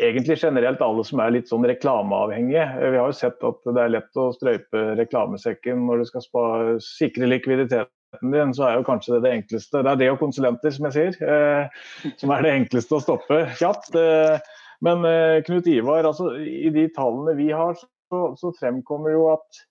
egentlig 0.00 0.38
generelt 0.40 0.80
alle 0.82 1.04
som 1.04 1.20
er 1.22 1.34
litt 1.36 1.50
sånn 1.50 1.66
reklameavhengige. 1.68 2.64
Vi 2.80 2.98
har 2.98 3.10
jo 3.10 3.16
sett 3.16 3.44
at 3.44 3.66
det 3.68 3.82
er 3.82 3.92
lett 3.92 4.20
å 4.20 4.30
strøype 4.34 4.84
reklamesekken 4.98 5.84
når 5.86 6.02
du 6.02 6.08
skal 6.08 6.80
sikre 6.82 7.28
likviditeten 7.28 7.92
din, 8.20 8.54
så 8.54 8.66
er 8.68 8.78
jo 8.78 8.86
kanskje 8.86 9.16
det 9.16 9.22
det 9.26 9.32
enkleste. 9.38 9.82
Det 9.82 9.92
er 9.92 10.00
det 10.00 10.10
og 10.12 10.20
konsulenter, 10.20 10.74
som 10.74 10.88
jeg 10.88 10.96
sier, 10.96 11.18
eh, 11.24 12.12
som 12.20 12.32
er 12.34 12.44
det 12.44 12.54
enkleste 12.60 12.98
å 12.98 13.02
stoppe 13.02 13.42
kjapt. 13.58 13.94
Eh, 13.98 14.38
men 14.84 15.04
eh, 15.08 15.40
Knut 15.46 15.68
Ivar, 15.70 16.04
altså, 16.08 16.34
i 16.36 16.70
de 16.74 16.88
tallene 16.94 17.36
vi 17.38 17.50
har, 17.54 17.78
så, 17.78 18.22
så, 18.38 18.52
fremkommer 18.58 19.14
jo 19.14 19.28
at 19.32 19.62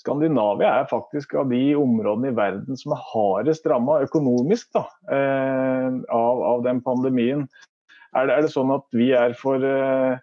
Skandinavia 0.00 0.70
er 0.80 0.90
faktisk 0.90 1.36
av 1.38 1.50
de 1.52 1.74
områdene 1.78 2.32
i 2.32 2.36
verden 2.36 2.78
som 2.78 2.94
er 2.94 3.04
hardest 3.12 3.66
ramma 3.70 4.00
økonomisk 4.06 4.72
da, 4.74 4.86
eh, 5.12 6.00
av, 6.10 6.42
av, 6.48 6.64
den 6.66 6.80
pandemien. 6.82 7.46
Er 8.16 8.28
det, 8.28 8.34
er 8.34 8.46
det, 8.46 8.52
sånn 8.54 8.72
at 8.74 8.86
vi 8.96 9.12
er 9.16 9.36
for 9.38 9.62
eh, 9.66 10.16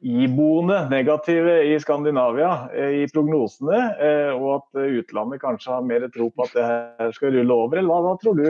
iboende 0.00 0.88
negative 0.90 1.62
i 1.62 1.80
Skandinavia 1.80 2.68
eh, 2.74 3.02
i 3.02 3.06
prognosene, 3.12 3.82
eh, 4.00 4.32
og 4.34 4.56
at 4.58 4.82
utlandet 4.82 5.42
kanskje 5.42 5.74
har 5.74 5.86
mer 5.86 6.08
tro 6.14 6.30
på 6.30 6.46
at 6.46 6.56
det 6.56 6.66
her 6.66 7.14
skal 7.16 7.36
rulle 7.36 7.60
over, 7.66 7.78
eller 7.78 7.92
hva, 7.92 8.00
hva 8.08 8.16
tror 8.22 8.40
du? 8.40 8.48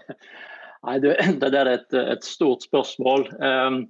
Nei, 0.82 0.96
det, 0.98 1.14
det 1.38 1.54
er 1.54 1.68
et, 1.76 1.92
et, 1.94 2.24
stort 2.26 2.64
spørsmål. 2.66 3.28
Um, 3.38 3.84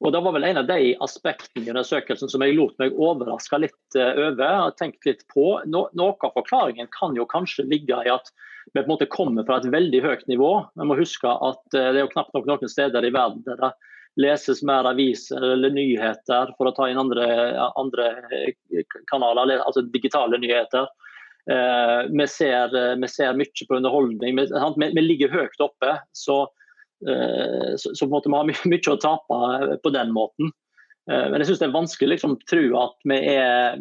og 0.00 0.14
Det 0.14 0.22
var 0.24 0.32
vel 0.32 0.46
en 0.48 0.62
av 0.62 0.70
de 0.70 0.94
aspektene 1.04 1.66
i 1.66 1.72
undersøkelsen 1.74 2.30
som 2.32 2.40
jeg 2.40 2.54
lot 2.56 2.78
meg 2.80 2.96
overraske 2.96 3.58
litt 3.60 3.98
over. 3.98 4.46
og 4.70 4.78
tenkt 4.78 5.04
litt 5.04 5.26
på. 5.28 5.58
No, 5.68 5.82
noe 5.92 6.16
av 6.24 6.32
forklaringen 6.38 6.88
kan 6.96 7.12
jo 7.18 7.28
kanskje 7.28 7.66
ligge 7.68 7.98
i 8.06 8.08
at 8.08 8.32
vi 8.72 8.78
på 8.78 8.86
en 8.86 8.88
måte 8.88 9.10
kommer 9.12 9.44
fra 9.44 9.58
et 9.60 9.68
veldig 9.68 10.00
høyt 10.06 10.24
nivå. 10.32 10.54
Vi 10.80 10.88
må 10.88 10.96
huske 10.96 11.28
at 11.28 11.60
Det 11.76 11.84
er 11.90 12.00
jo 12.06 12.12
knapt 12.14 12.32
nok 12.32 12.48
noen 12.48 12.72
steder 12.72 13.04
i 13.04 13.12
verden 13.12 13.44
der 13.44 13.60
det 13.60 13.74
leses 14.18 14.62
mer 14.66 14.88
aviser 14.90 15.44
eller 15.52 15.70
nyheter, 15.70 16.54
for 16.58 16.70
å 16.70 16.74
ta 16.74 16.88
inn 16.90 16.98
andre, 16.98 17.26
andre 17.78 18.10
kanaler, 19.10 19.60
altså 19.60 19.84
digitale 19.86 20.40
nyheter. 20.42 20.88
Eh, 21.50 22.06
vi, 22.18 22.26
ser, 22.28 22.76
eh, 22.76 22.96
vi, 22.96 23.08
ser, 23.08 23.34
mye 23.34 23.68
på 23.68 23.76
underholdning. 23.76 24.36
Vi, 24.36 24.90
vi 24.94 25.02
ligger 25.02 25.32
høyt 25.32 25.62
oppe. 25.64 25.96
Så, 26.12 26.42
eh, 27.08 27.76
så, 27.76 27.94
så 27.94 28.06
vi 28.06 28.34
har 28.34 28.50
mye 28.50 28.94
å 28.94 28.98
tape 29.00 29.78
på 29.82 29.94
den 29.94 30.12
måten. 30.16 30.52
Men 31.10 31.40
jeg 31.40 31.48
syns 31.48 31.58
det 31.58 31.66
er 31.66 31.72
vanskelig 31.74 32.12
liksom, 32.12 32.36
å 32.36 32.46
tro 32.46 32.66
at 32.78 33.06
vi 33.08 33.16
er 33.32 33.80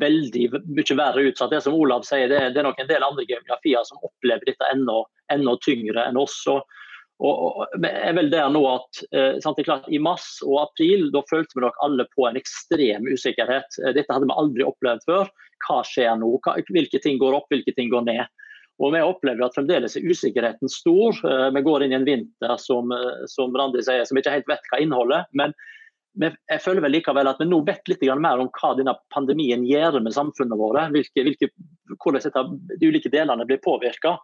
veldig 0.00 0.46
mye 0.66 0.96
verre 0.98 1.28
utsatt. 1.28 1.52
Det 1.52 1.60
som 1.62 1.76
Olav 1.76 2.02
sier, 2.08 2.26
det, 2.32 2.40
det 2.56 2.58
er 2.58 2.66
nok 2.66 2.80
en 2.82 2.88
del 2.88 3.04
andre 3.06 3.26
geografier 3.28 3.84
som 3.86 4.00
opplever 4.02 4.42
dette 4.48 4.70
enda, 4.72 4.96
enda 5.30 5.54
tyngre 5.62 6.08
enn 6.08 6.18
oss. 6.18 6.40
Og, 6.50 6.64
og, 7.18 7.34
og 7.64 7.86
er 7.88 8.14
vel 8.14 8.30
der 8.30 8.50
nå 8.54 8.62
at 8.70 9.00
eh, 9.10 9.38
sant, 9.42 9.58
klart, 9.66 9.88
I 9.90 9.98
mars 9.98 10.38
og 10.46 10.60
april 10.68 11.08
da 11.14 11.24
følte 11.30 11.58
vi 11.58 11.64
nok 11.64 11.78
alle 11.82 12.06
på 12.14 12.28
en 12.28 12.38
ekstrem 12.38 13.08
usikkerhet. 13.10 13.78
Dette 13.96 14.12
hadde 14.12 14.28
vi 14.28 14.38
aldri 14.38 14.66
opplevd 14.66 15.06
før 15.08 15.32
hva 15.66 15.80
skjer 15.86 16.14
nå? 16.20 16.36
hvilke 16.70 17.00
ting 17.02 17.18
går 17.18 17.34
opp, 17.40 17.48
hvilke 17.50 17.74
ting 17.74 17.90
går 17.90 18.06
ned? 18.06 18.44
Og 18.78 18.92
Vi 18.94 19.00
opplever 19.02 19.42
at 19.42 19.56
fremdeles 19.58 19.96
er 19.98 20.06
usikkerheten 20.06 20.70
stor. 20.70 21.16
Eh, 21.26 21.48
vi 21.54 21.64
går 21.66 21.84
inn 21.84 21.96
i 21.96 21.98
en 21.98 22.06
vinter 22.06 22.54
som, 22.62 22.92
eh, 22.92 23.26
som 23.26 23.54
Randi 23.56 23.82
sier, 23.82 24.04
som 24.06 24.18
ikke 24.18 24.36
helt 24.36 24.50
vet 24.50 24.70
hva 24.70 24.78
inneholder. 24.84 25.26
Men 25.34 25.54
jeg 26.18 26.62
føler 26.62 26.82
vel 26.82 26.94
likevel 26.94 27.30
at 27.30 27.38
vi 27.42 27.46
nå 27.46 27.60
vet 27.66 27.90
litt 27.90 28.02
mer 28.18 28.38
om 28.38 28.50
hva 28.54 28.76
denne 28.78 28.94
pandemien 29.14 29.66
gjør 29.66 30.00
med 30.02 30.14
samfunnet 30.14 30.58
hvilke, 30.94 31.50
hvordan 31.98 32.58
de 32.78 32.86
ulike 32.86 33.10
delene 33.10 33.46
blir 33.46 33.58
påvirka. 33.62 34.16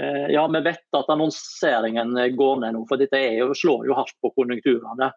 Eh, 0.00 0.26
ja, 0.32 0.48
vi 0.48 0.60
vet 0.60 0.96
at 0.96 1.08
annonseringen 1.12 2.36
går 2.36 2.60
ned 2.60 2.74
nå, 2.74 2.86
for 2.88 3.00
dette 3.00 3.20
jo, 3.36 3.50
slår 3.54 3.88
jo 3.90 3.96
hardt 3.98 4.16
på 4.22 4.32
konjunkturene. 4.38 5.10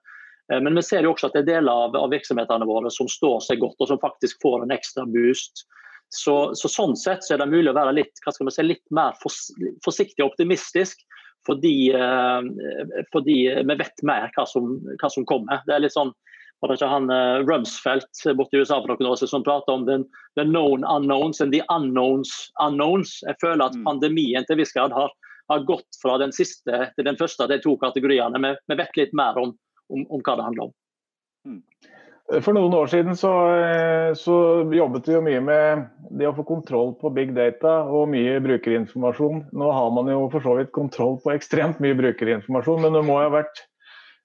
Eh, 0.51 0.59
men 0.59 0.75
vi 0.75 0.83
ser 0.83 1.05
jo 1.05 1.13
også 1.13 1.29
at 1.29 1.37
det 1.37 1.45
er 1.45 1.51
deler 1.53 1.85
av, 1.85 1.95
av 1.95 2.11
virksomhetene 2.11 2.67
våre 2.67 2.91
som 2.91 3.07
står 3.07 3.39
seg 3.45 3.61
godt, 3.63 3.79
og 3.79 3.91
som 3.93 4.01
faktisk 4.01 4.41
får 4.43 4.65
en 4.65 4.75
ekstra 4.75 5.05
boost. 5.07 5.65
Så, 6.13 6.35
så 6.59 6.69
Sånn 6.69 6.97
sett 6.99 7.23
så 7.25 7.35
er 7.35 7.41
det 7.41 7.49
mulig 7.53 7.71
å 7.71 7.77
være 7.77 7.95
litt, 7.95 8.19
si, 8.21 8.65
litt 8.65 8.83
mer 8.93 9.15
forsiktig 9.23 10.21
og 10.21 10.33
optimistisk. 10.33 10.99
Fordi, 11.47 11.91
eh, 11.91 13.07
fordi, 13.11 13.37
vi 13.67 13.75
vet 13.79 14.03
mer 14.07 14.29
hva 14.35 14.45
som, 14.47 14.77
hva 14.99 15.09
som, 15.11 15.25
kommer. 15.27 15.63
Det 15.67 15.75
er 15.75 15.83
litt 15.83 15.95
sånn, 15.95 16.13
var 16.63 16.71
det 16.71 16.77
ikke 16.79 16.91
han 16.93 17.11
uh, 17.11 17.43
Rumsfeldt 17.43 18.23
borte 18.39 18.55
i 18.55 18.63
USA 18.63 18.79
for 18.79 18.93
noen 18.93 19.09
år 19.11 19.19
siden 19.19 19.33
som 19.33 19.43
pratet 19.43 19.73
om 19.73 19.83
den, 19.89 20.07
the 20.39 20.47
known 20.47 20.87
unknowns 20.87 21.43
and 21.43 21.51
the 21.51 21.59
unknowns 21.67 22.31
unknowns. 22.63 23.17
Jeg 23.27 23.35
føler 23.43 23.65
at 23.67 23.75
mm. 23.75 23.83
pandemien 23.89 24.47
til 24.47 24.61
viss 24.61 24.71
grad 24.75 24.95
har, 24.95 25.11
har, 25.51 25.67
gått 25.67 25.99
fra 25.99 26.15
den 26.23 26.31
siste 26.31 26.87
til 26.95 27.09
den 27.09 27.19
første 27.19 27.43
av 27.43 27.51
de 27.51 27.59
to 27.61 27.75
kategoriene. 27.83 28.39
Vi, 28.39 28.55
vi 28.71 28.79
vet 28.79 29.01
litt 29.01 29.13
mer 29.17 29.37
om 29.43 29.51
om, 29.93 30.05
om 30.09 30.23
hva 30.23 30.37
det 30.37 30.47
handler 30.47 30.69
om. 30.69 30.73
Hmm. 31.47 31.61
For 32.41 32.55
noen 32.55 32.73
år 32.77 32.87
siden 32.87 33.17
så, 33.19 33.31
eh, 33.51 34.13
så, 34.15 34.35
jobbet 34.73 35.09
vi 35.09 35.15
jo 35.17 35.23
mye 35.25 35.41
med 35.43 35.83
det 36.17 36.29
å 36.29 36.35
få 36.37 36.45
kontroll 36.47 36.93
på 37.01 37.11
big 37.13 37.33
data 37.35 37.81
og 37.83 38.07
mye 38.13 38.37
brukerinformasjon. 38.45 39.43
Nå 39.51 39.71
har 39.75 39.91
man 39.93 40.09
jo 40.11 40.23
for 40.31 40.45
så 40.45 40.55
vidt 40.61 40.71
kontroll 40.75 41.19
på 41.23 41.33
ekstremt 41.35 41.83
mye 41.83 41.97
brukerinformasjon, 41.99 42.85
men 42.85 42.95
det 42.95 43.03
må 43.09 43.19
ha 43.19 43.27
vært 43.33 43.65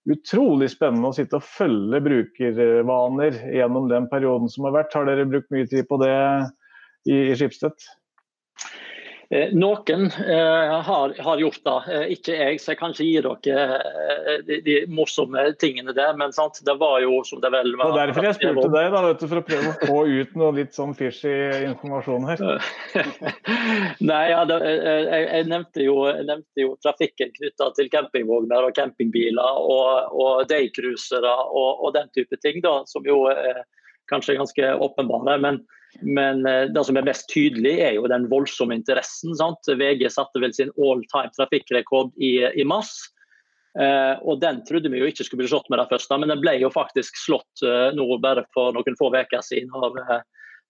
utrolig 0.09 0.71
spennende 0.73 1.11
å 1.11 1.17
sitte 1.17 1.39
og 1.39 1.47
følge 1.47 2.01
brukervaner 2.05 3.39
gjennom 3.55 3.89
den 3.91 4.09
perioden 4.11 4.51
som 4.53 4.69
har 4.69 4.77
vært. 4.81 4.95
Har 4.97 5.09
dere 5.09 5.29
brukt 5.29 5.51
mye 5.55 5.69
tid 5.69 5.89
på 5.89 6.01
det 6.03 6.13
i, 7.09 7.29
i 7.29 7.37
Skipstedt? 7.37 7.89
Eh, 9.31 9.51
noen 9.53 10.07
eh, 10.07 10.81
har, 10.83 11.15
har, 11.19 11.39
gjort 11.39 11.61
det, 11.65 11.93
eh, 11.93 12.05
ikke 12.15 12.33
jeg, 12.33 12.61
så 12.63 12.71
jeg 12.73 12.79
kan 12.81 12.95
ikke 12.95 13.05
gi 13.05 13.19
dere 13.27 14.39
de, 14.47 14.57
de 14.65 14.77
morsomme 14.89 15.43
tingene 15.61 15.93
der. 15.93 16.15
Men 16.17 16.33
sant, 16.33 16.63
det 16.65 16.75
var 16.81 17.03
jo 17.05 17.19
som 17.29 17.43
det 17.45 17.51
vel 17.53 17.75
var. 17.77 17.93
Det 17.93 17.99
var 17.99 18.09
derfor 18.09 18.29
jeg 18.31 18.39
spurte 18.39 18.73
deg, 18.73 18.89
da, 18.95 19.05
vet 19.05 19.21
du, 19.21 19.27
for 19.29 19.43
å 19.43 19.45
prøve 19.51 19.75
å 19.75 19.77
få 19.83 20.01
ut 20.09 20.35
noe 20.41 20.57
litt 20.57 20.73
sånn 20.79 20.97
fishy 20.97 21.35
informasjon 21.69 22.25
her. 22.31 22.45
Nei, 24.11 24.25
ja, 24.33 24.43
det, 24.49 24.61
jeg, 24.65 25.25
jeg, 25.29 25.49
nevnte 25.53 25.85
jo, 25.85 26.01
jeg, 26.09 26.25
nevnte 26.33 26.65
jo, 26.65 26.75
trafikken 26.87 27.37
knytta 27.37 27.73
til 27.77 27.93
campingvogner 27.93 28.71
og 28.71 28.77
campingbiler 28.81 29.61
og, 29.61 30.15
og 30.17 30.49
daycruisere 30.49 31.37
og, 31.53 31.85
og, 31.85 31.91
den 31.99 32.09
type 32.17 32.41
ting, 32.41 32.63
da, 32.65 32.79
som 32.89 33.05
jo 33.05 33.27
er 33.29 33.67
kanskje 34.09 34.41
ganske 34.41 34.77
åpenbare. 34.89 35.37
men 35.45 35.67
men 36.01 36.47
eh, 36.47 36.67
det 36.73 36.85
som 36.87 36.99
er 36.99 37.07
mest 37.07 37.29
tydelig, 37.33 37.79
er 37.83 37.97
jo 37.97 38.09
den 38.11 38.29
voldsomme 38.31 38.77
interessen. 38.77 39.35
Sant? 39.39 39.69
VG 39.69 40.07
satte 40.13 40.43
vel 40.43 40.55
sin 40.55 40.73
all 40.77 41.03
time 41.13 41.33
trafikkrekord 41.37 42.13
i, 42.17 42.33
i 42.55 42.67
mars. 42.69 42.93
Eh, 43.79 44.15
og 44.23 44.41
Den 44.43 44.63
trodde 44.69 44.91
vi 44.91 45.01
jo 45.01 45.09
ikke 45.11 45.27
skulle 45.27 45.45
bli 45.45 45.53
slått 45.53 45.69
med 45.71 45.81
det 45.83 45.89
første, 45.93 46.19
men 46.19 46.33
den 46.33 46.43
ble 46.43 46.57
jo 46.63 46.73
faktisk 46.75 47.19
slått 47.21 47.65
eh, 47.67 47.89
nå 47.97 48.09
bare 48.23 48.47
for 48.57 48.75
noen 48.77 48.99
få 48.99 49.11
uker 49.15 49.45
siden. 49.45 49.71
Når, 49.75 50.01
eh, 50.05 50.27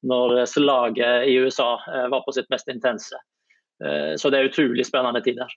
når 0.09 0.45
slaget 0.51 1.29
i 1.31 1.39
USA 1.43 1.75
eh, 1.89 2.07
var 2.13 2.25
på 2.27 2.37
sitt 2.37 2.51
mest 2.53 2.71
intense. 2.73 3.19
Eh, 3.85 4.15
så 4.17 4.31
det 4.31 4.41
er 4.41 4.51
utrolig 4.51 4.87
spennende 4.87 5.23
tider. 5.25 5.51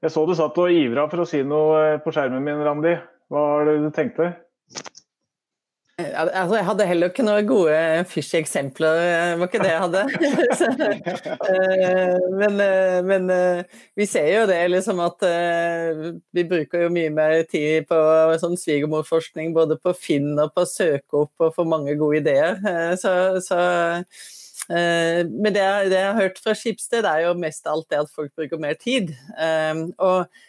Jeg 0.00 0.12
så 0.14 0.24
du 0.24 0.32
satt 0.36 0.56
og 0.60 0.72
ivra 0.72 1.06
for 1.12 1.22
å 1.22 1.28
si 1.28 1.42
noe 1.44 1.98
på 2.04 2.12
skjermen 2.14 2.44
min, 2.44 2.62
Randi. 2.64 2.94
Hva 3.30 3.42
var 3.46 3.68
det 3.68 3.80
du 3.82 3.90
tenkte? 3.94 4.32
Altså, 6.14 6.56
jeg 6.56 6.66
hadde 6.66 6.86
heller 6.88 7.10
ikke 7.10 7.24
noen 7.26 7.46
gode 7.48 7.76
fishy 8.10 8.38
eksempler, 8.40 9.00
det 9.00 9.38
var 9.40 9.50
ikke 9.50 9.62
det 9.62 9.72
jeg 9.72 9.84
hadde. 9.86 10.04
Eh, 11.50 12.16
men, 12.36 12.60
eh, 12.62 12.98
men, 13.04 13.24
eh, 13.32 13.78
vi 13.98 14.04
ser 14.08 14.28
jo 14.30 14.42
det 14.48 14.58
liksom 14.70 15.00
at 15.02 15.22
vi 16.36 16.44
bruker 16.48 16.84
jo 16.84 16.90
mye 16.92 17.10
mer 17.14 17.34
tid 17.50 17.88
på 17.90 17.98
sånn 18.40 18.58
svigermorforskning, 18.60 19.54
både 19.56 19.78
på 19.80 19.94
Finn 19.96 20.32
og 20.38 20.52
på 20.54 20.64
å 20.64 20.70
søke 20.70 21.24
opp 21.24 21.46
og 21.46 21.56
få 21.56 21.66
mange 21.68 21.96
gode 22.00 22.20
ideer. 22.22 22.60
Så, 23.00 23.12
så 23.44 23.58
men 24.70 25.50
det, 25.50 25.64
det, 25.90 25.96
jeg 25.96 26.06
har 26.06 26.20
hørt 26.20 26.38
fra 26.42 26.54
Skipsted, 26.54 27.08
er 27.08 27.26
jo 27.26 27.34
mest 27.38 27.66
alt 27.70 27.88
det 27.90 28.04
at 28.04 28.14
folk 28.14 28.30
bruker 28.38 28.62
mer 28.62 28.78
tid. 28.78 29.10
Og 29.98 30.28
Eh, 30.28 30.48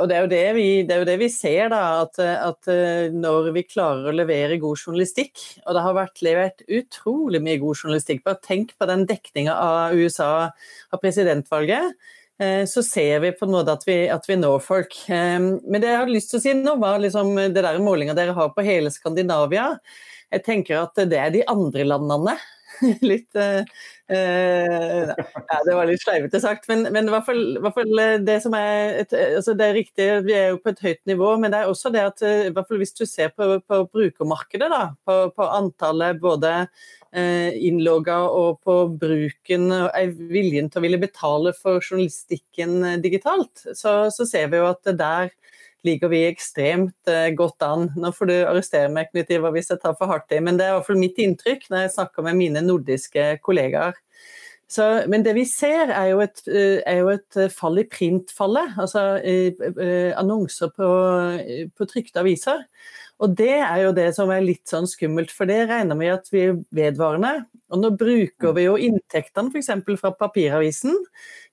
og 0.00 0.08
det 0.10 0.16
er 0.16 0.28
det 0.28 0.44
vi, 0.56 0.66
det 0.84 0.98
jo 1.00 1.06
det 1.08 1.16
vi 1.22 1.28
ser, 1.32 1.70
da, 1.72 1.80
at, 2.02 2.18
at, 2.20 2.68
eh, 2.68 3.08
når 3.14 3.50
vi 3.54 3.64
klarer 3.64 4.10
å 4.10 4.14
levere 4.14 4.58
god 4.60 4.76
journalistikk, 4.76 5.40
og 5.64 5.76
det 5.76 5.84
har 5.86 5.96
vært 5.96 6.22
levert 6.26 6.64
utrolig 6.66 7.40
mye 7.44 7.60
god 7.62 7.78
journalistikk, 7.78 8.24
bare 8.26 8.42
tenk 8.44 8.74
på 8.76 8.88
den 8.90 9.06
dekninga 9.08 9.54
av 9.54 9.96
USA 9.96 10.30
av 10.50 11.00
presidentvalget, 11.00 11.96
eh, 12.42 12.66
så 12.68 12.84
ser 12.84 13.24
vi 13.24 13.32
på 13.36 13.48
en 13.48 13.56
måte 13.56 13.78
at 13.78 13.88
vi, 13.88 13.98
at 14.12 14.28
vi 14.28 14.38
når 14.40 14.60
folk. 14.66 15.00
Men 15.08 15.78
det 15.78 15.88
jeg 15.88 16.00
hadde 16.02 16.16
lyst 16.18 16.34
til 16.34 16.42
å 16.42 16.44
si 16.44 16.56
nå, 16.60 16.76
var 16.82 17.00
liksom 17.00 17.32
det 17.40 17.64
der 17.64 17.80
målinga 17.80 18.16
dere 18.18 18.36
har 18.36 18.52
på 18.56 18.66
hele 18.66 18.92
Skandinavia. 18.92 19.72
Jeg 20.30 20.46
tenker 20.46 20.82
at 20.84 21.04
det 21.10 21.18
er 21.18 21.32
de 21.34 21.46
andre 21.50 21.88
landene 21.88 22.36
litt 23.10 23.36
uh, 23.36 23.62
uh, 24.12 25.10
ja, 25.12 25.58
Det 25.66 25.76
var 25.76 25.88
litt 25.88 26.02
sleivete 26.02 26.40
sagt, 26.42 26.68
men, 26.70 26.86
men 26.94 27.08
i, 27.08 27.12
hvert 27.12 27.26
fall, 27.26 28.00
eh, 28.02 28.16
det 28.24 28.38
som 28.44 28.54
er 28.56 29.02
et, 29.02 29.16
altså 29.40 29.54
Det 29.58 29.66
er 29.66 29.76
riktig, 29.76 30.08
vi 30.26 30.36
er 30.36 30.52
jo 30.52 30.60
på 30.62 30.72
et 30.72 30.84
høyt 30.84 31.02
nivå, 31.10 31.34
men 31.40 31.52
det 31.52 31.62
er 31.62 31.72
også 31.72 31.92
det 31.94 32.06
at 32.06 32.24
i 32.26 32.52
hvert 32.54 32.68
fall 32.68 32.80
hvis 32.80 32.96
du 32.96 33.04
ser 33.08 33.34
på, 33.34 33.52
på 33.60 33.82
brukermarkedet, 33.90 34.70
da, 34.72 34.82
på, 35.06 35.18
på 35.36 35.50
antallet 35.60 36.20
både 36.22 36.54
uh, 36.66 37.50
innlogga 37.54 38.20
og 38.28 38.60
på 38.66 38.78
bruken 39.00 39.68
og 39.80 40.16
viljen 40.32 40.70
til 40.70 40.82
å 40.82 40.86
ville 40.86 41.02
betale 41.02 41.54
for 41.56 41.82
journalistikken 41.82 43.02
digitalt, 43.04 43.66
så, 43.74 44.08
så 44.14 44.28
ser 44.28 44.50
vi 44.52 44.62
jo 44.62 44.70
at 44.70 44.94
der 44.94 45.34
ligger 45.86 46.10
vi 46.12 46.24
ekstremt 46.28 47.10
uh, 47.10 47.28
godt 47.36 47.64
an. 47.66 47.88
Nå 47.98 48.12
får 48.16 48.30
du 48.30 48.36
arrestere 48.38 48.90
meg 48.92 49.10
Knut 49.10 49.32
Ivar, 49.32 49.54
hvis 49.54 49.72
jeg 49.72 49.82
tar 49.82 49.96
for 49.98 50.10
hardt 50.10 50.32
i, 50.34 50.40
men 50.44 50.58
det 50.58 50.66
er 50.66 50.74
i 50.74 50.78
hvert 50.78 50.88
fall 50.90 51.00
mitt 51.00 51.18
inntrykk 51.22 51.68
når 51.70 51.84
jeg 51.84 51.96
snakker 51.96 52.26
med 52.26 52.38
mine 52.40 52.64
nordiske 52.66 53.26
kollegaer. 53.46 53.98
Så, 54.70 54.84
men 55.10 55.24
det 55.26 55.34
vi 55.34 55.42
ser, 55.50 55.90
er 55.90 56.12
jo 56.12 56.20
et, 56.22 56.44
eh, 56.46 56.78
er 56.86 57.00
jo 57.00 57.08
et 57.10 57.38
fall 57.50 57.80
i 57.82 57.88
printfallet. 57.90 58.76
Altså 58.78 59.02
uh, 59.18 60.10
annonser 60.20 60.70
på, 60.76 60.90
på 61.74 61.88
trykte 61.90 62.22
aviser. 62.22 62.62
Og 63.20 63.34
det 63.36 63.52
er 63.60 63.82
jo 63.82 63.92
det 63.96 64.08
som 64.16 64.30
er 64.32 64.44
litt 64.44 64.70
sånn 64.70 64.88
skummelt, 64.88 65.32
for 65.34 65.48
det 65.48 65.66
regner 65.68 65.98
vi 66.00 66.08
at 66.08 66.28
vi 66.32 66.46
er 66.48 66.58
vedvarende. 66.72 67.44
Og 67.68 67.82
nå 67.82 67.92
bruker 68.00 68.54
vi 68.56 68.64
jo 68.64 68.78
inntektene 68.80 69.52
f.eks. 69.52 69.72
fra 70.00 70.14
papiravisen 70.16 70.96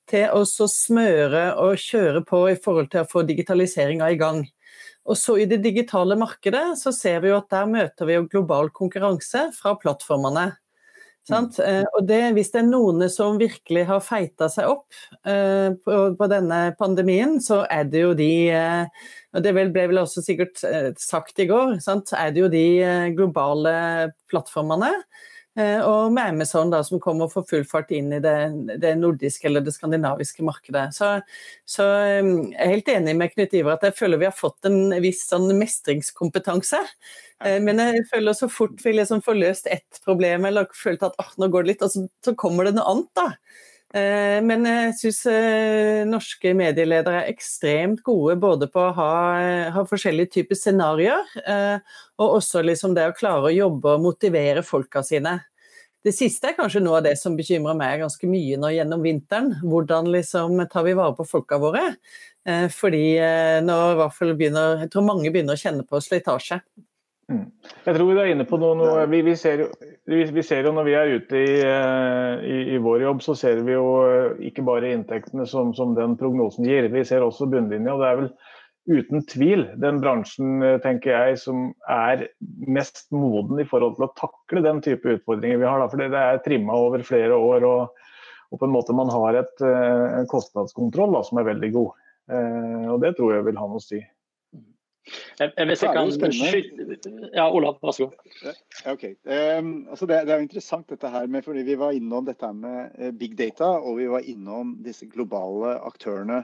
til 0.08 0.32
å 0.32 0.46
smøre 0.48 1.50
og 1.60 1.76
kjøre 1.84 2.24
på 2.28 2.46
i 2.54 2.60
forhold 2.64 2.94
til 2.94 3.04
å 3.04 3.10
få 3.12 3.26
digitaliseringa 3.28 4.08
i 4.14 4.20
gang. 4.20 4.46
Og 5.08 5.20
så 5.20 5.38
I 5.40 5.48
det 5.48 5.60
digitale 5.64 6.18
markedet 6.20 6.78
så 6.80 6.92
ser 6.96 7.22
vi 7.24 7.32
jo 7.32 7.42
at 7.42 7.52
der 7.52 7.68
møter 7.68 8.08
vi 8.08 8.16
jo 8.16 8.28
global 8.32 8.72
konkurranse 8.76 9.50
fra 9.56 9.76
plattformene. 9.80 10.50
Mm. 11.28 11.86
Og 11.98 12.06
det, 12.08 12.22
hvis 12.38 12.54
det 12.54 12.62
er 12.62 12.70
noen 12.70 13.04
som 13.12 13.40
virkelig 13.42 13.84
har 13.90 14.04
feita 14.06 14.48
seg 14.52 14.70
opp 14.72 14.88
uh, 15.28 15.76
på, 15.76 15.96
på, 16.16 16.30
denne 16.32 16.60
pandemien, 16.80 17.38
så 17.44 17.64
er 17.68 17.90
det 17.92 18.04
jo 18.06 18.14
de 18.18 18.32
uh, 18.56 19.08
og 19.38 19.44
Det 19.46 19.54
ble 19.54 19.88
vel 19.92 20.02
også 20.02 20.24
sikkert 20.26 20.62
eh, 20.66 20.92
sagt 20.98 21.38
i 21.44 21.46
går, 21.50 21.78
sant? 21.84 22.10
er 22.18 22.32
det 22.34 22.42
jo 22.42 22.52
de 22.52 22.66
eh, 22.82 23.10
globale 23.14 23.74
plattformene. 24.32 24.90
Eh, 25.58 25.80
og 25.82 26.12
med 26.14 26.36
Amazon 26.36 26.70
da, 26.70 26.84
som 26.86 27.02
kommer 27.02 27.32
for 27.32 27.48
full 27.50 27.64
fart 27.66 27.90
inn 27.96 28.12
i 28.14 28.20
det, 28.22 28.36
det 28.84 28.94
nordiske 29.00 29.50
eller 29.50 29.64
det 29.66 29.74
skandinaviske 29.74 30.46
markedet. 30.46 30.92
Så, 30.94 31.16
så, 31.66 31.88
jeg 32.06 32.52
er 32.54 32.74
helt 32.76 32.92
enig 32.94 33.16
med 33.18 33.34
Knut 33.34 33.56
Iver 33.58 33.74
at 33.74 33.88
jeg 33.88 33.98
føler 33.98 34.22
vi 34.22 34.30
har 34.30 34.38
fått 34.38 34.70
en 34.70 34.94
viss 35.02 35.24
sånn 35.30 35.50
mestringskompetanse. 35.58 36.84
Men 37.62 37.78
jeg 37.82 38.06
føler 38.10 38.34
så 38.34 38.48
fort 38.50 38.80
vi 38.82 38.96
liksom 38.96 39.20
får 39.22 39.36
løst 39.38 39.68
ett 39.70 40.00
problem 40.06 40.48
eller 40.50 40.70
følt 40.74 41.04
at 41.06 41.18
oh, 41.22 41.34
nå 41.38 41.52
går 41.54 41.66
det 41.66 41.76
litt, 41.76 41.84
og 41.86 41.94
så, 41.94 42.06
så 42.26 42.34
kommer 42.38 42.66
det 42.66 42.74
noe 42.78 42.88
annet. 42.90 43.12
da. 43.18 43.28
Eh, 43.96 44.38
men 44.44 44.66
jeg 44.68 44.96
syns 45.00 45.20
eh, 45.32 46.02
norske 46.08 46.52
medieledere 46.58 47.22
er 47.22 47.30
ekstremt 47.32 48.02
gode 48.04 48.36
både 48.42 48.68
på 48.72 48.82
å 48.84 48.96
ha, 48.98 49.12
ha 49.72 49.84
forskjellige 49.88 50.34
typer 50.34 50.60
scenarioer, 50.60 51.30
eh, 51.40 51.94
og 52.20 52.40
også 52.42 52.66
liksom 52.68 52.98
det 52.98 53.06
å 53.08 53.16
klare 53.16 53.48
å 53.48 53.56
jobbe 53.56 53.96
og 53.96 54.04
motivere 54.04 54.66
folka 54.68 55.06
sine. 55.08 55.38
Det 56.04 56.12
siste 56.16 56.52
er 56.52 56.58
kanskje 56.58 56.82
noe 56.84 57.00
av 57.00 57.08
det 57.08 57.16
som 57.20 57.36
bekymrer 57.36 57.78
meg 57.80 58.04
ganske 58.04 58.28
mye 58.30 58.60
nå 58.60 58.70
gjennom 58.76 59.02
vinteren. 59.04 59.54
Hvordan 59.64 60.12
liksom 60.14 60.60
tar 60.72 60.86
vi 60.88 60.96
vare 60.96 61.16
på 61.18 61.26
folka 61.28 61.58
våre? 61.60 61.82
Fordi 62.72 63.02
nå 63.66 63.76
i 63.90 63.98
hvert 64.00 64.16
fall 64.16 64.32
begynner, 64.38 64.86
jeg 64.86 64.92
tror 64.94 65.04
mange 65.04 65.34
begynner 65.34 65.58
å 65.58 65.60
kjenne 65.60 65.84
på 65.84 66.00
slitasje. 66.06 66.62
Mm. 67.28 67.44
Jeg 67.84 67.98
tror 67.98 68.08
vi 68.08 68.22
er 68.22 68.32
inne 68.32 68.46
på 68.48 68.60
noe, 68.62 68.78
noe 68.80 69.04
vi, 69.12 69.20
vi, 69.26 69.34
ser 69.36 69.66
jo, 69.66 69.68
vi, 70.08 70.44
ser 70.44 70.64
jo, 70.64 70.74
Når 70.76 70.86
vi 70.88 70.94
er 70.96 71.14
ute 71.20 71.40
i, 71.40 71.56
eh, 71.68 72.46
i, 72.48 72.60
i, 72.76 72.78
vår 72.84 73.04
jobb, 73.04 73.24
så 73.26 73.36
ser 73.36 73.60
vi 73.68 73.76
jo 73.76 73.88
eh, 74.08 74.46
ikke 74.50 74.64
bare 74.68 74.94
inntektene 74.96 75.48
som, 75.50 75.74
som 75.76 75.96
den 75.98 76.16
prognosen 76.20 76.68
gir. 76.68 76.88
Vi 76.94 77.04
ser 77.08 77.26
også 77.26 77.50
bunnlinja. 77.52 77.94
og 77.94 78.04
Det 78.04 78.08
er 78.08 78.22
vel 78.22 78.32
uten 78.88 79.26
tvil 79.28 79.66
den 79.84 80.00
bransjen 80.00 80.64
eh, 80.64 80.80
tenker 80.84 81.12
jeg, 81.12 81.42
som 81.44 81.70
er 81.92 82.30
mest 82.64 83.10
moden 83.12 83.60
i 83.60 83.68
forhold 83.68 83.98
til 83.98 84.08
å 84.08 84.14
takle 84.16 84.64
den 84.64 84.80
type 84.86 85.18
utfordringer 85.18 85.60
vi 85.60 85.68
har. 85.68 85.84
Da. 85.84 85.92
Fordi 85.92 86.12
det 86.14 86.24
er 86.24 86.44
trimma 86.46 86.80
over 86.88 87.04
flere 87.08 87.36
år, 87.36 87.68
og, 87.68 88.12
og, 88.48 88.60
på 88.62 88.64
en 88.70 88.76
måte 88.78 88.96
man 88.96 89.12
har 89.12 89.44
et, 89.44 89.56
en 89.68 90.30
kostnadskontroll 90.32 91.20
da, 91.20 91.26
som 91.28 91.42
er 91.42 91.52
veldig 91.52 91.74
god. 91.76 92.06
og 92.94 93.02
Det 93.04 93.18
tror 93.18 93.36
jeg 93.36 93.44
vil 93.50 93.60
ha 93.60 93.68
noe 93.68 93.82
å 93.82 93.84
si. 93.84 94.00
Hvis 95.38 95.84
jeg 95.84 95.96
kan 95.96 96.12
skyte 96.12 97.12
Ja, 97.36 97.48
Olav, 97.48 97.80
vær 97.84 97.96
så 97.96 98.08
god. 98.08 98.60
Okay. 98.94 99.16
um, 99.24 99.88
altså 99.92 100.08
det, 100.10 100.22
det, 100.28 100.34
er 100.34 100.42
jo 100.42 100.48
interessant 100.48 100.90
dette 100.92 101.12
her 101.12 101.28
med, 101.32 101.46
fordi 101.46 101.64
vi 101.68 101.78
var 101.80 101.96
innom 101.96 102.28
dette 102.28 102.50
med 102.54 102.96
eh, 102.98 103.14
big 103.16 103.38
data, 103.40 103.78
og 103.80 104.00
vi 104.02 104.08
var 104.12 104.28
innom 104.28 104.76
disse 104.86 105.08
globale 105.12 105.78
aktørene. 105.88 106.44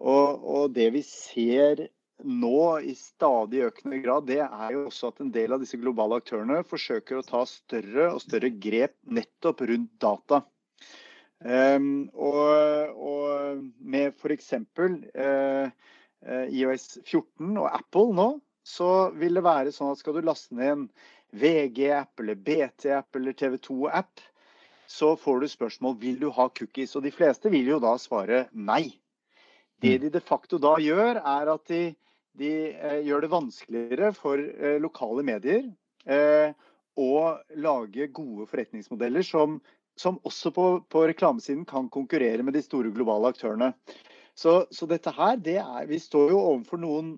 Og, 0.00 0.44
og 0.44 0.76
det 0.76 0.90
vi 0.96 1.02
ser 1.06 1.88
nå 2.20 2.62
i 2.84 2.94
stadig 2.96 3.64
økende 3.70 4.00
grad, 4.04 4.26
det 4.28 4.42
er 4.44 4.72
jo 4.74 4.86
også 4.88 5.12
at 5.12 5.22
en 5.24 5.32
del 5.32 5.56
av 5.56 5.62
disse 5.62 5.80
globale 5.80 6.20
aktørene 6.20 6.62
forsøker 6.68 7.20
å 7.20 7.26
ta 7.26 7.44
større 7.48 8.10
og 8.14 8.24
større 8.24 8.52
grep 8.60 8.96
nettopp 9.08 9.64
rundt 9.70 9.92
data. 10.02 10.42
Um, 11.40 12.10
og, 12.12 12.92
og 13.00 13.62
med 13.80 14.12
f.eks. 14.12 14.52
Uh, 14.76 15.70
Eh, 15.70 15.70
IOS 16.28 16.98
14 17.06 17.56
og 17.56 17.66
Apple 17.70 18.12
nå, 18.16 18.26
så 18.66 19.10
vil 19.16 19.38
det 19.38 19.44
være 19.46 19.72
sånn 19.72 19.94
at 19.94 20.00
skal 20.02 20.18
du 20.18 20.26
laste 20.26 20.56
ned 20.56 20.72
en 20.74 20.82
VG-app 21.32 22.20
eller 22.20 22.34
BT-app 22.34 23.16
eller 23.16 23.36
TV2-app, 23.38 24.20
så 24.90 25.14
får 25.16 25.40
du 25.40 25.48
spørsmål 25.48 25.96
vil 26.00 26.18
du 26.20 26.28
ha 26.34 26.48
cookies. 26.50 26.96
Og 26.98 27.04
de 27.06 27.12
fleste 27.14 27.52
vil 27.52 27.68
jo 27.70 27.78
da 27.82 27.94
svare 28.02 28.46
nei. 28.52 28.90
Det 29.80 29.96
mm. 29.96 30.02
de 30.04 30.12
de 30.16 30.22
facto 30.24 30.58
da 30.58 30.74
gjør, 30.82 31.20
er 31.22 31.52
at 31.54 31.70
de, 31.70 31.82
de 32.38 32.54
eh, 32.74 32.98
gjør 33.06 33.24
det 33.24 33.32
vanskeligere 33.32 34.12
for 34.16 34.42
eh, 34.42 34.80
lokale 34.82 35.24
medier 35.26 35.62
eh, 36.04 36.50
å 36.98 37.12
lage 37.62 38.10
gode 38.12 38.48
forretningsmodeller 38.50 39.24
som, 39.24 39.60
som 39.96 40.18
også 40.26 40.52
på, 40.56 40.66
på, 40.90 41.06
reklamesiden 41.12 41.64
kan 41.70 41.88
konkurrere 41.88 42.42
med 42.42 42.58
de 42.58 42.64
store 42.66 42.90
globale 42.92 43.30
aktørene. 43.30 43.72
Så, 44.40 44.54
så, 44.72 44.86
dette 44.88 45.12
her, 45.12 45.36
det 45.36 45.58
er 45.60 45.88
Vi 45.90 45.98
står 46.00 46.30
jo 46.32 46.38
overfor 46.40 46.80
noen, 46.80 47.10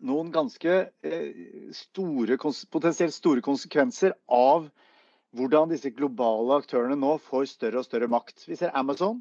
noen 0.00 0.30
ganske 0.32 0.78
eh, 1.04 1.42
store, 1.76 2.38
potensielt 2.72 3.14
store 3.14 3.44
konsekvenser 3.44 4.14
av 4.32 4.70
hvordan 5.36 5.72
disse 5.72 5.92
globale 5.96 6.56
aktørene 6.60 6.96
nå 6.96 7.18
får 7.26 7.50
større 7.52 7.82
og 7.82 7.88
større 7.88 8.08
makt. 8.12 8.46
Vi 8.48 8.56
ser 8.56 8.72
Amazon, 8.76 9.20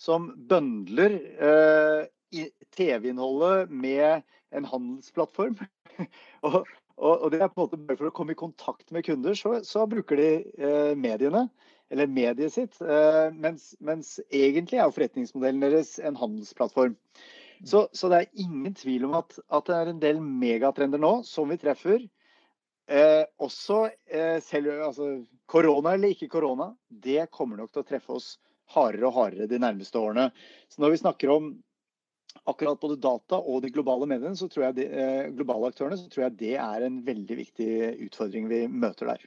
som 0.00 0.30
bøndler 0.48 1.18
eh, 1.36 2.48
TV-innholdet 2.76 3.72
med 3.72 4.24
en 4.54 4.68
handelsplattform. 4.68 5.56
og, 6.46 6.60
og, 6.96 7.12
og, 7.12 7.30
det 7.32 7.40
er 7.42 7.48
på 7.52 7.60
en 7.60 7.64
måte 7.66 7.80
bare 7.80 8.00
for 8.00 8.10
å 8.10 8.14
komme 8.14 8.36
i 8.36 8.40
kontakt 8.40 8.92
med 8.94 9.04
kunder, 9.08 9.36
så, 9.36 9.58
så 9.68 9.84
bruker 9.90 10.20
de 10.20 10.30
eh, 10.56 10.92
mediene 10.96 11.48
eller 11.90 12.06
mediet 12.06 12.52
sitt. 12.52 12.80
Eh, 12.80 13.26
mens, 13.34 13.72
mens, 13.80 14.18
egentlig 14.28 14.80
er 14.80 14.94
forretningsmodellen 14.94 15.64
deres 15.64 15.96
en 15.98 16.18
handelsplattform. 16.18 16.96
Så, 17.66 17.88
så, 17.92 18.10
det 18.10 18.20
er 18.20 18.44
ingen 18.44 18.74
tvil 18.78 19.08
om 19.08 19.16
at, 19.18 19.38
at, 19.48 19.66
det 19.66 19.76
er 19.76 19.90
en 19.90 20.02
del 20.02 20.20
megatrender 20.22 21.00
nå 21.02 21.18
som 21.26 21.50
vi 21.50 21.58
treffer. 21.58 22.04
Eh, 22.88 23.24
også 23.44 23.86
eh, 24.06 24.38
selv 24.44 24.78
altså, 24.86 25.08
korona 25.50 25.96
eller 25.96 26.14
ikke 26.14 26.30
korona, 26.32 26.70
det 26.88 27.26
kommer 27.34 27.58
nok 27.58 27.72
til 27.72 27.82
å 27.82 27.88
treffe 27.88 28.14
oss 28.14 28.28
hardere 28.72 29.08
og 29.08 29.16
hardere 29.16 29.48
de 29.50 29.60
nærmeste 29.60 30.00
årene. 30.00 30.28
Så 30.72 30.80
når 30.80 30.94
vi 30.94 31.02
snakker 31.02 31.32
om 31.34 31.50
akkurat 32.48 32.80
både 32.80 33.00
data 33.00 33.40
og 33.40 33.62
de 33.64 33.72
globale 33.72 34.06
mediene, 34.08 34.36
så 34.38 34.48
tror 34.48 34.68
jeg 34.68 34.78
de, 34.78 34.86
eh, 34.88 35.30
globale 35.36 35.72
aktørene, 35.72 35.98
så 36.00 36.08
tror 36.08 36.28
jeg 36.28 36.38
det 36.40 36.54
er 36.62 36.86
en 36.86 37.02
veldig 37.04 37.38
viktig 37.42 37.70
utfordring 38.06 38.48
vi 38.48 38.62
møter 38.68 39.10
der. 39.10 39.26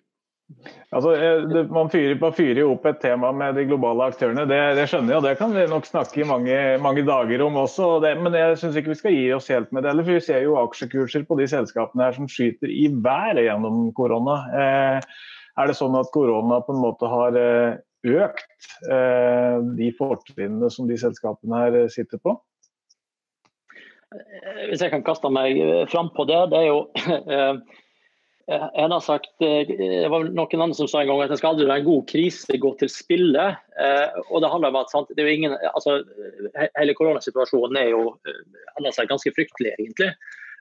Altså, 0.91 1.13
det, 1.47 1.63
man, 1.71 1.89
fyrer, 1.91 2.17
man 2.19 2.33
fyrer 2.35 2.61
jo 2.63 2.73
opp 2.73 2.85
et 2.89 2.99
tema 3.03 3.31
med 3.35 3.55
de 3.55 3.63
globale 3.69 4.09
aktørene, 4.11 4.43
det, 4.49 4.59
det 4.77 4.87
skjønner 4.91 5.13
jeg. 5.13 5.19
og 5.21 5.27
Det 5.27 5.33
kan 5.39 5.53
vi 5.55 5.65
nok 5.71 5.87
snakke 5.87 6.21
i 6.21 6.27
mange, 6.27 6.57
mange 6.83 7.05
dager 7.07 7.43
om 7.45 7.59
også. 7.61 7.91
Det, 8.03 8.11
men 8.19 8.35
jeg 8.35 8.57
syns 8.59 8.79
ikke 8.79 8.91
vi 8.91 8.99
skal 8.99 9.15
gi 9.15 9.27
oss 9.35 9.47
helt 9.53 9.71
med 9.71 9.87
det. 9.87 9.95
for 10.01 10.11
Vi 10.11 10.25
ser 10.25 10.43
jo 10.43 10.57
aksjekurser 10.59 11.23
på 11.29 11.37
de 11.39 11.47
selskapene 11.51 12.07
her 12.07 12.17
som 12.17 12.27
skyter 12.31 12.71
i 12.71 12.89
været 12.91 13.45
gjennom 13.45 13.85
korona. 13.97 14.37
Eh, 14.61 15.13
er 15.61 15.71
det 15.71 15.77
sånn 15.79 15.95
at 15.99 16.11
korona 16.13 16.61
på 16.65 16.75
en 16.75 16.83
måte 16.83 17.11
har 17.11 17.37
eh, 17.39 17.79
økt 18.11 18.71
eh, 18.91 19.57
de 19.77 19.91
fortrinnene 19.97 20.71
som 20.73 20.89
de 20.89 20.97
selskapene 20.99 21.63
her 21.63 21.79
sitter 21.93 22.19
på? 22.19 22.35
Hvis 24.67 24.83
jeg 24.83 24.91
kan 24.91 25.05
kaste 25.07 25.29
meg 25.31 25.55
fram 25.87 26.11
på 26.11 26.27
det. 26.27 26.41
Det 26.51 26.59
er 26.59 26.67
jo 26.67 26.81
En 28.51 28.91
har 28.91 28.99
sagt, 28.99 29.31
eh, 29.41 29.67
Det 29.67 30.09
var 30.11 30.25
noen 30.27 30.61
andre 30.61 30.75
som 30.75 30.89
sa 30.91 31.01
en 31.01 31.07
gang 31.07 31.21
at 31.23 31.31
det 31.31 31.37
skal 31.39 31.53
aldri 31.53 31.69
være 31.69 31.83
en 31.83 31.87
god 31.87 32.05
krise 32.09 32.59
gå 32.59 32.73
til 32.79 32.91
spille. 32.91 33.47
Eh, 33.79 34.19
og 34.29 34.43
det 34.43 34.51
handler 34.51 34.73
om 34.73 34.79
at 34.81 34.91
sant, 34.91 35.11
det 35.15 35.23
er 35.23 35.31
ingen, 35.31 35.55
altså, 35.71 36.01
Hele 36.75 36.95
koronasituasjonen 36.97 37.79
er 37.79 37.91
jo 37.93 38.03
handler 38.75 39.11
ganske 39.11 39.33
fryktelig, 39.37 39.75
egentlig. 39.79 40.11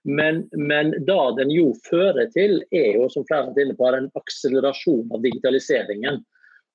Men, 0.04 0.44
men 0.56 0.94
da 1.04 1.30
den 1.36 1.50
jo 1.52 1.74
fører 1.84 2.30
til, 2.32 2.62
er 2.72 2.94
jo 2.96 3.08
som 3.12 3.26
flere 3.28 3.50
har 3.50 3.74
på, 3.76 3.88
en 3.96 4.12
akselerasjon 4.16 5.10
av 5.12 5.24
digitaliseringen. 5.26 6.22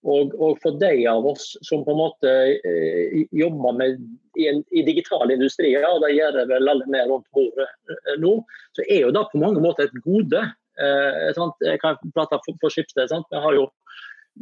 Og, 0.06 0.36
og, 0.38 0.60
for 0.62 0.76
de 0.78 1.08
av 1.10 1.26
oss 1.26 1.56
som 1.66 1.82
på 1.86 1.96
en 1.96 1.98
måte 1.98 2.34
eh, 2.54 3.24
jobber 3.34 3.74
med, 3.80 4.04
i, 4.38 4.46
en, 4.52 4.62
i 4.70 4.84
digitale 4.86 5.34
industrier, 5.34 5.82
og 5.90 6.04
det 6.04 6.12
gjør 6.14 6.38
det 6.38 6.46
vel 6.52 6.70
alle 6.70 6.86
mer 6.94 7.10
rundt 7.10 7.26
bordet 7.34 7.66
eh, 7.90 8.14
nå, 8.22 8.36
så 8.78 8.86
er 8.86 9.08
jo 9.08 9.16
det 9.16 9.26
på 9.32 9.42
mange 9.42 9.64
måter 9.64 9.88
et 9.88 9.98
gode. 10.06 10.44
Eh, 10.82 11.34
jeg 11.64 11.80
kan 11.82 12.00
prate 12.16 12.40
for, 12.46 12.58
for 12.62 12.74
Skipsted. 12.74 13.12
Vi, 13.12 13.56
jo, 13.56 13.68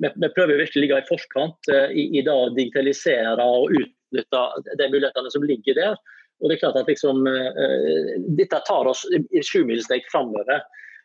vi, 0.01 0.09
vi, 0.09 0.31
prøver 0.35 0.61
virkelig 0.61 0.81
å 0.81 0.85
ligge 0.85 1.01
i 1.03 1.09
forkant 1.09 1.73
eh, 1.73 1.89
i, 1.93 2.07
i 2.17 2.23
det 2.25 2.33
å 2.33 2.51
digitalisere 2.55 3.45
og 3.45 3.73
utnytte 3.77 4.45
de 4.79 4.89
mulighetene 4.89 5.33
som 5.33 5.45
ligger 5.47 5.79
der. 5.79 5.99
Og 6.41 6.49
det 6.49 6.57
er 6.57 6.63
klart 6.65 6.79
at 6.81 6.89
liksom, 6.91 7.27
eh, 7.29 8.15
Dette 8.39 8.63
tar 8.67 8.89
oss 8.89 9.05
sjumilssteg 9.47 10.07
framover. 10.11 10.63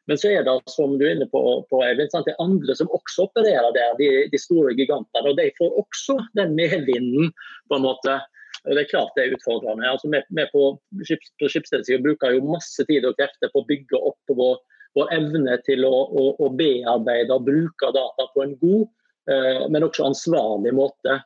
Men 0.08 0.16
så 0.16 0.30
er 0.32 0.46
det 0.46 0.54
som 0.72 0.94
du 0.96 1.04
er 1.04 1.18
inne 1.18 1.28
på, 1.28 1.40
på 1.68 1.82
Eivind, 1.84 2.14
det 2.24 2.32
er 2.32 2.40
andre 2.40 2.72
som 2.78 2.88
også 2.96 3.26
opererer 3.26 3.74
der, 3.76 3.92
de, 4.00 4.08
de, 4.32 4.40
store 4.40 4.72
gigantene. 4.72 5.28
og 5.28 5.36
De 5.36 5.50
får 5.58 5.74
også 5.82 6.16
den 6.38 6.56
medvinden. 6.56 7.28
på 7.68 7.76
en 7.76 7.84
måte. 7.84 8.16
Og 8.64 8.72
Det 8.72 8.86
er 8.86 8.90
klart 8.90 9.12
det 9.16 9.26
er 9.26 9.36
utfordrende. 9.36 9.84
Altså, 9.84 10.08
vi, 10.08 10.22
vi 10.32 10.46
på, 10.48 10.62
på 10.80 12.00
bruker 12.06 12.34
jo 12.34 12.48
masse 12.48 12.88
tid 12.88 13.04
og 13.04 13.20
krefter 13.20 13.52
på 13.52 13.60
å 13.60 13.68
bygge 13.68 14.00
opp 14.00 14.32
vår 14.40 14.56
vår 14.98 15.12
evne 15.16 15.56
til 15.66 15.87
å, 15.88 15.94
å, 15.94 16.28
å, 16.38 16.50
bearbeide 16.58 17.34
og 17.34 17.46
bruke 17.48 17.90
data 17.94 18.28
på 18.34 18.44
en 18.44 18.54
god, 18.61 18.87
eh, 19.30 19.66
men 19.70 19.87
også 19.87 20.08
ansvarlig 20.08 20.74
måte. 20.76 21.20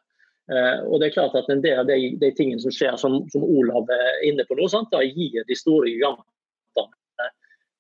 Eh, 0.52 0.82
og 0.85 1.00
det 1.00 1.08
er 1.08 1.16
klart 1.16 1.38
at 1.38 1.50
En 1.52 1.62
del 1.64 1.80
av 1.80 1.88
de, 1.88 2.12
de 2.20 2.32
tingene 2.37 2.62
som 2.62 2.74
skjer, 2.74 2.96
som, 3.00 3.22
som, 3.32 3.46
Olav 3.46 3.90
er 3.94 4.26
inne 4.28 4.46
på 4.48 4.58
nå, 4.58 4.68
sant, 4.70 4.90
da 4.92 5.02
gir 5.06 5.46
de 5.48 5.56
store 5.58 5.90
gigantene 5.90 7.30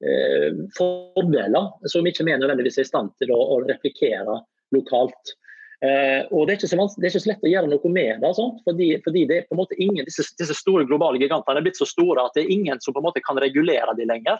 eh, 0.06 0.48
fordeler 0.78 1.90
som 1.90 2.06
ikke 2.06 2.26
vi 2.26 2.36
nødvendigvis 2.38 2.80
er 2.80 2.88
i 2.88 2.92
stand 2.92 3.14
til 3.22 3.34
å, 3.34 3.40
å 3.56 3.62
replikere 3.66 4.40
lokalt. 4.72 5.36
Eh, 5.82 6.22
og 6.30 6.46
det 6.46 6.54
er, 6.54 6.70
så, 6.70 6.76
det 6.94 7.08
er, 7.08 7.10
ikke 7.10 7.24
så, 7.24 7.30
lett 7.32 7.46
å 7.46 7.50
gjøre 7.50 7.70
noe 7.72 7.90
med 7.90 8.22
det. 8.22 8.32
Fordi, 8.68 8.88
fordi, 9.02 9.24
det 9.26 9.38
er 9.40 9.46
på 9.48 9.56
en 9.56 9.62
måte 9.64 9.78
ingen, 9.82 10.06
disse, 10.06 10.28
disse, 10.38 10.54
store 10.54 10.86
globale 10.86 11.18
gigantene 11.18 11.58
er 11.58 11.66
blitt 11.66 11.80
så 11.80 11.88
store 11.90 12.28
at 12.28 12.38
det 12.38 12.44
er 12.44 12.54
ingen 12.54 12.82
som 12.82 12.94
på 12.94 13.02
en 13.02 13.08
måte 13.08 13.24
kan 13.26 13.40
regulere 13.42 13.96
dem 13.98 14.12
lenger. 14.12 14.38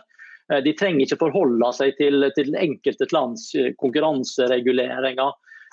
Eh, 0.51 0.63
de 0.63 0.73
trenger 0.77 1.05
ikke 1.05 1.21
forholde 1.21 1.71
seg 1.75 1.97
til, 1.99 2.27
til 2.37 2.55
enkelte 2.59 3.07
lands 3.15 3.49
eh, 3.55 3.71
konkurransereguleringer 3.79 5.29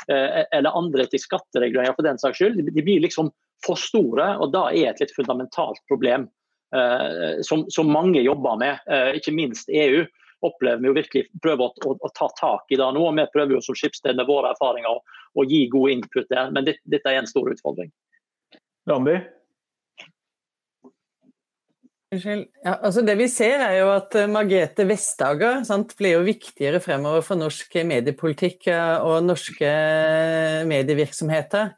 eh, 0.09 0.43
eller 0.57 0.77
andre 0.79 1.07
til 1.11 1.23
skattereguleringer 1.23 1.97
for 1.97 2.07
den 2.07 2.21
saks 2.23 2.41
skyld. 2.41 2.63
De 2.71 2.85
blir 2.85 3.03
liksom 3.03 3.33
for 3.67 3.81
store, 3.81 4.33
og 4.41 4.55
da 4.55 4.69
er 4.71 4.93
et 4.93 5.03
litt 5.03 5.17
fundamentalt 5.17 5.83
problem 5.91 6.31
som, 7.43 7.65
som, 7.67 7.89
mange 7.91 8.21
jobber 8.23 8.55
med, 8.61 8.85
ikke 9.19 9.33
minst 9.35 9.67
EU 9.75 10.05
opplever 10.47 10.79
vi 10.85 10.93
å 10.93 10.95
virkelig 10.95 11.25
prøve 11.43 11.67
å, 11.67 11.73
å, 11.83 11.97
å, 11.99 12.11
ta 12.15 12.29
tak 12.39 12.71
i 12.71 12.79
det 12.79 12.87
nå. 12.95 13.03
og 13.03 13.19
Vi 13.19 13.25
prøver 13.35 13.57
jo 13.57 13.63
som 13.67 13.75
skipssted 13.75 14.15
med 14.15 14.29
våre 14.31 14.53
erfaringer 14.55 14.95
å, 14.95 15.45
gi 15.51 15.65
god 15.73 15.97
input 15.97 16.31
der, 16.31 16.55
men 16.55 16.69
dette, 16.71 16.81
dette 16.95 17.11
er 17.11 17.19
en 17.25 17.29
stor 17.29 17.51
utfordring. 17.51 17.91
Randi? 22.11 22.49
Ja, 22.65 22.75
altså 22.83 23.05
det 23.07 23.15
vi 23.21 23.29
ser 23.31 23.63
er 23.63 23.77
jo 23.79 23.93
at 23.95 24.17
eh, 24.19 24.27
Margrethe 24.27 24.83
Vestager 24.89 25.63
sant, 25.67 25.95
blir 25.99 26.17
jo 26.17 26.27
viktigere 26.27 26.81
fremover 26.83 27.23
for 27.23 27.39
norsk 27.39 27.77
mediepolitikk 27.87 28.67
eh, 28.73 28.97
og 29.07 29.23
norske 29.29 29.71
medievirksomheter 30.67 31.71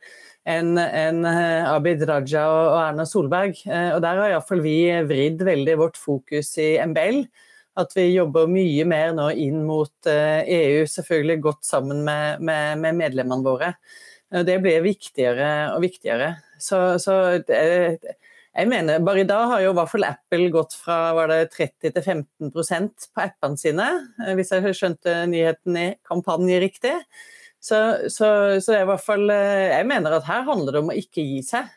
enn 0.49 0.75
en 0.81 1.27
eh, 1.29 1.69
Abid 1.69 2.07
Raja 2.09 2.47
og 2.49 2.79
Erna 2.81 3.05
Solberg. 3.07 3.61
Og 3.69 4.01
Der 4.03 4.23
har 4.23 4.33
iallfall 4.33 4.65
vi 4.65 4.79
vridd 5.05 5.45
veldig 5.45 5.77
vårt 5.79 6.01
fokus 6.01 6.57
i 6.59 6.75
MBL 6.81 7.27
at 7.81 7.95
vi 7.97 8.09
jobber 8.13 8.49
mye 8.53 8.85
mer 8.89 9.13
nå 9.17 9.29
inn 9.37 9.63
mot 9.69 10.09
EU, 10.09 10.17
eh, 10.17 10.81
e 10.83 10.89
selvfølgelig 10.89 11.39
godt 11.45 11.65
sammen 11.69 12.03
med, 12.09 12.41
med, 12.41 12.81
med 12.81 12.99
medlemmene 13.05 13.45
våre. 13.47 13.75
Det 14.33 14.59
blir 14.65 14.85
viktigere 14.85 15.75
og 15.75 15.83
viktigere. 15.85 16.35
Så, 16.57 16.97
så 17.01 17.37
det, 17.45 18.17
jeg 18.53 18.69
mener, 18.69 19.01
Bare 19.05 19.23
i 19.23 19.29
dag 19.29 19.47
har 19.51 19.63
jo 19.65 19.71
i 19.73 19.77
hvert 19.79 19.93
fall 19.93 20.05
Apple 20.09 20.49
gått 20.53 20.77
fra 20.77 20.97
var 21.17 21.31
det 21.33 21.53
30 21.55 21.95
til 21.95 22.03
15% 22.03 23.07
på 23.13 23.25
appene 23.25 23.61
sine, 23.61 23.87
eh, 24.25 24.35
hvis 24.39 24.53
jeg 24.53 24.77
skjønte 24.77 25.23
nyheten 25.31 25.79
i 25.81 25.87
kampanje 26.09 26.61
riktig. 26.63 26.97
Så, 27.63 27.79
så, 28.11 28.29
så 28.61 28.75
er 28.75 28.85
i 28.85 28.91
hvert 28.91 29.05
fall, 29.05 29.29
eh, 29.33 29.73
jeg 29.77 29.89
mener 29.89 30.19
at 30.19 30.29
her 30.29 30.45
handler 30.49 30.75
det 30.77 30.85
om 30.85 30.93
å 30.93 30.99
ikke 30.99 31.25
gi 31.25 31.41
seg, 31.47 31.71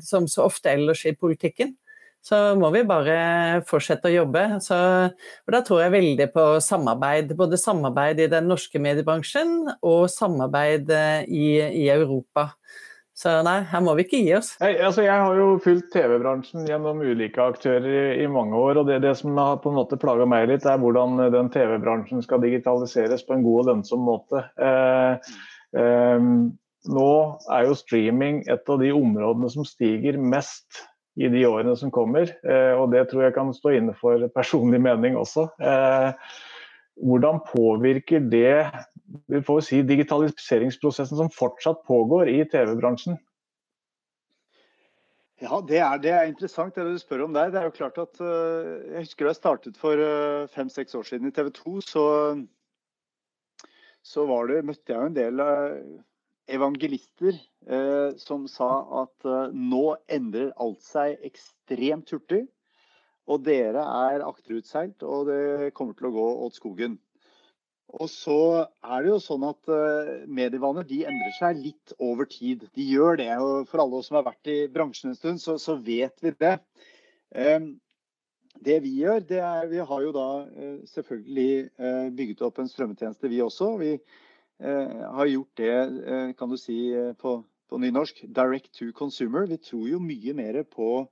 som 0.00 0.24
så 0.32 0.46
ofte 0.48 0.70
ellers 0.72 1.02
i 1.04 1.10
politikken 1.12 1.74
så 2.26 2.38
må 2.58 2.72
vi 2.74 2.82
bare 2.86 3.62
fortsette 3.68 4.10
å 4.10 4.14
jobbe. 4.14 4.42
Så, 4.64 4.76
og 5.46 5.54
da 5.54 5.60
tror 5.66 5.84
jeg 5.84 5.94
veldig 5.94 6.26
på 6.34 6.46
samarbeid. 6.64 7.34
Både 7.38 7.60
samarbeid 7.60 8.24
i 8.24 8.30
den 8.32 8.48
norske 8.50 8.80
mediebransjen 8.82 9.60
og 9.76 10.08
samarbeid 10.10 10.90
eh, 10.90 11.22
i, 11.30 11.46
i 11.84 11.86
Europa. 11.92 12.48
Så 13.16 13.32
nei, 13.46 13.62
her 13.70 13.80
må 13.80 13.94
vi 13.96 14.04
ikke 14.04 14.18
gi 14.20 14.32
oss. 14.36 14.50
Hey, 14.60 14.74
altså 14.84 15.06
jeg 15.06 15.16
har 15.16 15.38
jo 15.38 15.46
fulgt 15.64 15.88
TV-bransjen 15.94 16.66
gjennom 16.68 17.00
ulike 17.00 17.40
aktører 17.40 17.86
i, 17.88 18.02
i, 18.20 18.26
mange 18.28 18.58
år. 18.60 18.82
og 18.82 18.90
det, 18.90 18.98
det, 19.06 19.14
som 19.16 19.38
har 19.40 19.56
på 19.62 19.72
en 19.72 19.78
måte 19.78 19.96
plaga 20.00 20.26
meg 20.28 20.50
litt, 20.50 20.66
er 20.68 20.82
hvordan 20.82 21.22
den 21.32 21.48
TV-bransjen 21.54 22.20
skal 22.24 22.42
digitaliseres 22.44 23.24
på 23.24 23.38
en 23.38 23.46
god 23.46 23.62
og 23.62 23.70
lønnsom 23.70 24.04
måte. 24.04 24.42
Eh, 24.60 25.32
eh, 25.80 26.28
nå 26.92 27.12
er 27.56 27.64
jo 27.66 27.78
streaming 27.78 28.42
et 28.52 28.68
av 28.68 28.84
de 28.84 28.92
områdene 28.94 29.48
som 29.54 29.64
stiger 29.66 30.20
mest 30.20 30.84
i 31.16 31.30
de 31.32 31.46
årene 31.48 31.72
som 31.80 31.92
kommer. 31.94 32.28
Eh, 32.44 32.74
og 32.76 32.92
det 32.92 33.06
tror 33.10 33.26
jeg 33.26 33.36
kan 33.38 33.54
stå 33.56 33.78
inne 33.78 33.96
for 33.96 34.28
personlig 34.36 34.82
mening 34.84 35.16
også. 35.16 35.48
Eh, 35.56 36.36
hvordan 37.00 37.40
påvirker 37.48 38.28
det 38.28 38.68
vi 39.30 39.42
får 39.44 39.62
si, 39.66 39.80
digitaliseringsprosessen 39.86 41.18
som 41.20 41.32
fortsatt 41.32 41.84
pågår 41.88 42.30
i 42.32 42.40
TV-bransjen? 42.52 43.18
Ja, 45.42 45.60
det 45.60 45.78
er, 45.84 45.98
det 46.00 46.12
er, 46.14 46.28
interessant 46.30 46.76
det 46.78 46.86
du 46.86 46.98
spør 46.98 47.26
om 47.26 47.34
der. 47.36 47.50
Det 47.52 47.60
er 47.60 47.68
jo 47.68 47.76
klart 47.76 47.98
at 48.00 48.20
uh, 48.24 48.92
Jeg 48.94 49.04
husker 49.04 49.26
da 49.26 49.34
jeg 49.34 49.40
startet 49.40 49.80
for 49.80 50.00
uh, 50.00 50.48
fem-seks 50.48 50.96
år 50.96 51.04
siden 51.10 51.28
i 51.28 51.34
TV 51.36 51.50
2, 51.58 51.80
så, 51.84 52.04
så 54.00 54.24
det, 54.48 54.62
møtte 54.64 54.94
jeg 54.94 55.02
jo 55.02 55.10
en 55.10 55.18
del 55.18 55.44
uh, 55.44 56.00
evangelister 56.46 57.34
eh, 57.66 58.16
som 58.16 58.46
sa 58.50 58.70
at 59.02 59.26
eh, 59.26 59.54
nå 59.54 59.96
endrer 60.12 60.52
alt 60.62 60.82
seg 60.84 61.18
ekstremt 61.26 62.12
hurtig. 62.14 62.46
Og 63.26 63.42
dere 63.42 63.82
er 63.82 64.22
akterutseilt, 64.22 65.02
og 65.02 65.26
det 65.26 65.72
kommer 65.74 65.96
til 65.98 66.12
å 66.12 66.14
gå 66.14 66.26
åt 66.46 66.58
skogen. 66.60 66.94
Og 67.96 68.10
så 68.12 68.38
er 68.84 69.04
det 69.04 69.10
jo 69.10 69.22
sånn 69.24 69.46
at 69.48 69.72
uh, 69.72 70.26
medievaner 70.28 70.84
de 70.84 71.00
endrer 71.08 71.34
seg 71.38 71.62
litt 71.62 71.96
over 72.02 72.28
tid. 72.28 72.66
De 72.76 72.84
gjør 72.84 73.18
det. 73.22 73.30
og 73.40 73.70
For 73.70 73.80
alle 73.82 74.00
oss 74.02 74.10
som 74.10 74.20
har 74.20 74.28
vært 74.28 74.52
i 74.52 74.58
bransjen 74.72 75.14
en 75.14 75.18
stund, 75.18 75.40
så, 75.40 75.56
så 75.62 75.78
vet 75.80 76.16
vi 76.24 76.34
det. 76.36 76.58
Um, 77.32 77.74
det 78.66 78.78
vi 78.84 78.94
gjør, 79.00 79.24
det 79.28 79.40
er 79.44 79.66
Vi 79.72 79.80
har 79.88 80.04
jo 80.04 80.12
da 80.16 80.28
uh, 80.44 80.78
selvfølgelig 80.92 81.50
uh, 81.80 82.06
bygget 82.16 82.44
opp 82.44 82.60
en 82.60 82.68
strømmetjeneste, 82.68 83.32
vi 83.32 83.44
også. 83.44 83.74
Vi 83.80 83.96
Eh, 84.58 85.00
har 85.12 85.26
gjort 85.26 85.56
det, 85.56 85.78
eh, 86.06 86.32
kan 86.32 86.48
du 86.48 86.56
si 86.56 86.88
eh, 86.94 87.12
på, 87.12 87.44
på 87.68 87.78
nynorsk, 87.78 88.22
direct 88.32 88.72
to 88.72 88.88
consumer. 88.96 89.46
Vi 89.46 89.58
tror 89.60 89.88
jo 89.88 90.00
mye 90.00 90.36
mer 90.36 90.62
på 90.64 91.08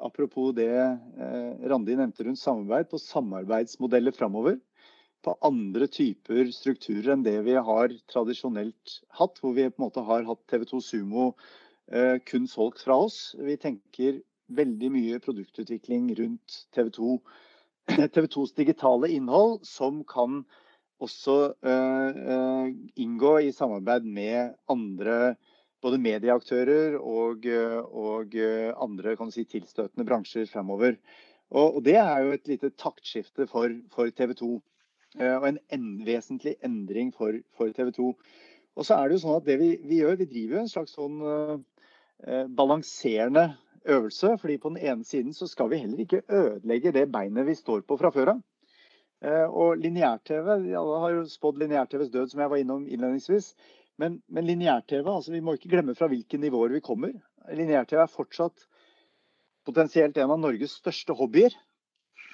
Apropos 0.00 0.54
det 0.56 0.72
Randi 1.68 1.92
nevnte 1.92 2.24
rundt 2.24 2.40
samarbeid, 2.40 2.86
på 2.88 2.96
samarbeidsmodeller 2.96 4.14
framover. 4.16 4.54
På 5.22 5.36
andre 5.46 5.86
typer 5.86 6.50
strukturer 6.54 7.12
enn 7.14 7.22
det 7.26 7.36
vi 7.46 7.54
har 7.54 7.94
tradisjonelt 8.10 8.96
hatt, 9.18 9.38
hvor 9.38 9.54
vi 9.54 9.68
på 9.70 9.78
en 9.78 9.86
måte 9.86 10.02
har 10.06 10.26
hatt 10.26 10.42
TV 10.50 10.66
2 10.70 10.80
Sumo 10.82 11.32
kun 12.26 12.46
solgt 12.48 12.80
fra 12.86 12.96
oss. 13.04 13.34
Vi 13.36 13.56
tenker 13.60 14.22
veldig 14.56 14.90
mye 14.94 15.20
produktutvikling 15.22 16.10
rundt 16.18 16.58
TV 16.74 16.90
2. 16.96 17.16
TV 18.14 18.26
2s 18.30 18.54
digitale 18.58 19.10
innhold 19.12 19.64
som 19.66 20.02
kan 20.08 20.42
også 21.02 21.36
eh, 21.66 22.68
inngå 23.02 23.32
i 23.42 23.50
samarbeid 23.54 24.06
med 24.06 24.54
andre 24.70 25.34
både 25.82 25.98
medieaktører 25.98 26.94
og, 27.00 27.46
og 27.90 28.36
andre 28.84 29.16
kan 29.18 29.32
si, 29.34 29.42
tilstøtende 29.50 30.06
bransjer 30.06 30.46
fremover. 30.46 30.94
Og, 31.50 31.78
og, 31.78 31.80
Det 31.82 31.96
er 31.98 32.22
jo 32.22 32.36
et 32.36 32.46
lite 32.48 32.70
taktskifte 32.78 33.48
for, 33.50 33.74
for 33.90 34.12
TV 34.14 34.36
2. 34.38 34.52
Uh, 35.18 35.36
og 35.40 35.48
en, 35.50 35.58
en, 35.74 35.90
vesentlig 36.06 36.56
endring 36.64 37.12
for, 37.14 37.36
for, 37.56 37.72
TV 37.76 37.92
2. 37.98 38.12
Og 38.76 38.88
så 38.88 38.96
er 38.96 39.08
det 39.08 39.18
jo 39.18 39.24
sånn 39.26 39.40
at 39.40 39.48
det 39.48 39.58
vi, 39.60 39.74
vi 39.84 40.00
gjør, 40.00 40.16
vi 40.22 40.30
driver 40.30 40.56
jo 40.58 40.62
en 40.62 40.72
slags 40.72 40.96
sånn 40.96 41.18
uh, 41.20 41.58
balanserende 42.56 43.50
øvelse. 43.84 44.38
fordi 44.40 44.56
på 44.58 44.68
den 44.68 44.78
ene 44.78 45.04
siden 45.04 45.34
så 45.34 45.46
skal 45.46 45.70
vi 45.70 45.82
heller 45.82 46.00
ikke 46.00 46.22
ødelegge 46.28 46.92
det 46.92 47.10
beinet 47.12 47.46
vi 47.46 47.54
står 47.54 47.82
på 47.82 47.98
fra 48.00 48.10
før 48.14 48.36
av. 48.36 48.42
Eh, 49.22 49.46
og 49.46 49.78
lineær-TV, 49.78 50.48
alle 50.74 50.98
har 51.04 51.14
jo 51.14 51.26
spådd 51.30 51.60
lineær-TVs 51.62 52.10
død, 52.10 52.32
som 52.32 52.40
jeg 52.42 52.50
var 52.50 52.62
innom 52.62 52.86
innledningsvis. 52.88 53.52
Men, 53.98 54.22
men 54.26 54.48
lineær-TV, 54.48 55.06
altså 55.06 55.34
vi 55.34 55.42
må 55.44 55.54
ikke 55.54 55.70
glemme 55.70 55.94
fra 55.94 56.08
hvilke 56.10 56.40
nivåer 56.42 56.74
vi 56.74 56.82
kommer. 56.82 57.12
Lineær-TV 57.54 58.02
er 58.02 58.10
fortsatt 58.10 58.66
potensielt 59.66 60.18
en 60.18 60.34
av 60.34 60.40
Norges 60.42 60.74
største 60.80 61.14
hobbyer. 61.14 61.54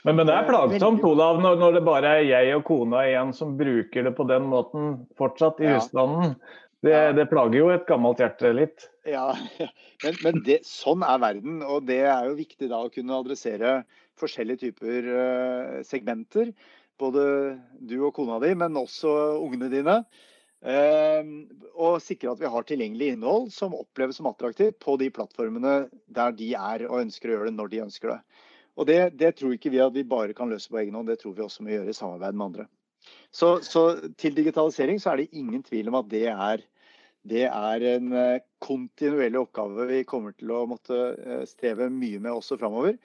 Men, 0.04 0.16
men 0.16 0.28
det 0.28 0.34
er 0.36 0.46
plagsomt 0.46 1.02
Olav, 1.06 1.40
når, 1.42 1.58
når, 1.58 1.76
det 1.78 1.82
bare 1.86 2.14
er 2.20 2.24
jeg 2.28 2.54
og 2.58 2.64
kona 2.68 3.02
igjen 3.08 3.34
som 3.34 3.56
bruker 3.58 4.06
det 4.06 4.14
på 4.14 4.26
den 4.28 4.46
måten 4.50 4.94
fortsatt 5.18 5.60
i 5.62 5.68
ja. 5.68 5.78
husstanden. 5.78 6.36
Det, 6.84 6.92
ja. 6.94 7.10
det, 7.16 7.26
plager 7.32 7.58
jo 7.58 7.70
et 7.74 7.86
gammelt 7.88 8.22
hjerte 8.22 8.52
litt. 8.54 8.86
Ja, 9.08 9.32
men, 10.04 10.18
men 10.22 10.42
det, 10.46 10.60
sånn 10.68 11.02
er 11.02 11.18
verden. 11.22 11.62
Og 11.66 11.88
det 11.88 12.04
er 12.06 12.28
jo 12.28 12.38
viktig 12.38 12.70
da 12.70 12.84
å 12.84 12.92
kunne 12.94 13.18
adressere 13.18 13.80
forskjellige 14.18 14.68
typer 14.68 15.10
uh, 15.10 15.78
segmenter 15.86 16.52
både 16.98 17.22
du 17.86 18.00
og 18.00 18.16
kona 18.16 18.40
di, 18.42 18.50
men 18.58 18.78
også 18.78 19.12
ungene 19.38 19.70
dine. 19.72 20.00
Uh, 20.58 21.22
og 21.78 22.00
sikre 22.02 22.32
at 22.32 22.40
vi 22.42 22.50
har 22.50 22.66
tilgjengelig 22.66 23.12
innhold 23.14 23.50
som 23.54 23.76
oppleves 23.78 24.18
som 24.18 24.26
attraktivt 24.30 24.80
på 24.82 24.96
de 24.98 25.10
plattformene 25.14 25.84
der 26.14 26.34
de 26.38 26.52
er 26.58 26.86
og 26.88 27.04
ønsker 27.04 27.30
å 27.30 27.36
gjøre 27.36 27.50
det 27.50 27.58
når 27.58 27.74
de 27.74 27.84
ønsker 27.86 28.14
det. 28.14 28.20
Og 28.78 28.86
det, 28.86 28.98
det 29.18 29.34
tror 29.38 29.54
ikke 29.56 29.72
vi 29.74 29.82
at 29.82 29.94
vi 29.94 30.06
bare 30.06 30.36
kan 30.36 30.50
løse 30.52 30.70
på 30.70 30.78
egen 30.80 30.94
hånd, 30.94 31.10
det 31.10 31.18
tror 31.20 31.34
vi 31.36 31.44
også 31.44 31.66
må 31.66 31.74
gjøre 31.74 31.90
i 31.90 31.98
samarbeid 31.98 32.38
med 32.38 32.46
andre. 32.46 32.66
Så, 33.34 33.58
så 33.66 33.84
til 34.20 34.36
digitalisering 34.36 35.00
så 35.02 35.12
er 35.12 35.22
det 35.22 35.32
ingen 35.36 35.62
tvil 35.66 35.90
om 35.90 35.98
at 35.98 36.10
det 36.12 36.26
er, 36.30 36.64
det 37.28 37.44
er 37.48 37.86
en 37.96 38.12
eh, 38.14 38.44
kontinuerlig 38.62 39.42
oppgave 39.42 39.88
vi 39.90 40.02
kommer 40.08 40.36
til 40.38 40.54
å 40.54 40.64
måtte 40.70 40.98
eh, 41.18 41.44
streve 41.50 41.90
mye 41.92 42.22
med 42.22 42.38
også 42.38 42.58
framover. 42.60 42.98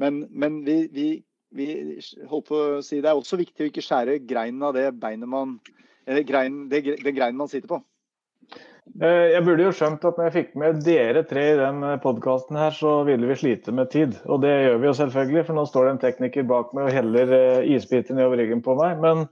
Men, 0.00 0.24
men 0.30 0.62
vi, 0.66 0.82
vi 0.94 1.08
vi 1.50 1.66
holdt 2.30 2.48
på 2.50 2.58
å 2.58 2.82
si, 2.84 3.00
Det 3.00 3.10
er 3.10 3.18
også 3.18 3.38
viktig 3.40 3.64
å 3.64 3.70
ikke 3.70 3.84
skjære 3.84 4.20
greinen 4.28 4.62
av 4.66 4.76
det 4.76 4.88
beinet 5.00 5.30
man, 5.30 5.58
grein, 6.26 6.66
det, 6.70 6.84
det 7.02 7.14
greinen 7.16 7.40
man 7.40 7.50
sitter 7.50 7.70
på. 7.70 7.80
Eh, 9.00 9.26
jeg 9.34 9.44
burde 9.46 9.64
jo 9.64 9.74
skjønt 9.76 10.04
at 10.08 10.18
når 10.18 10.28
jeg 10.28 10.34
fikk 10.34 10.56
med 10.60 10.80
dere 10.84 11.22
tre 11.28 11.44
i 11.52 11.60
den 11.60 11.84
eh, 11.86 12.00
podkasten 12.02 12.58
her, 12.58 12.74
så 12.74 13.00
ville 13.08 13.28
vi 13.30 13.38
slite 13.38 13.74
med 13.76 13.92
tid. 13.92 14.16
Og 14.26 14.42
det 14.44 14.50
gjør 14.50 14.80
vi 14.82 14.90
jo 14.90 14.96
selvfølgelig, 14.98 15.44
for 15.46 15.58
nå 15.58 15.64
står 15.68 15.86
det 15.86 15.92
en 15.94 16.02
tekniker 16.02 16.48
bak 16.50 16.74
meg 16.76 16.88
og 16.88 16.98
heller 16.98 17.36
eh, 17.36 17.70
isbiter 17.76 18.18
nedover 18.18 18.42
ryggen 18.42 18.64
på 18.66 18.76
meg. 18.80 19.00
Men 19.04 19.28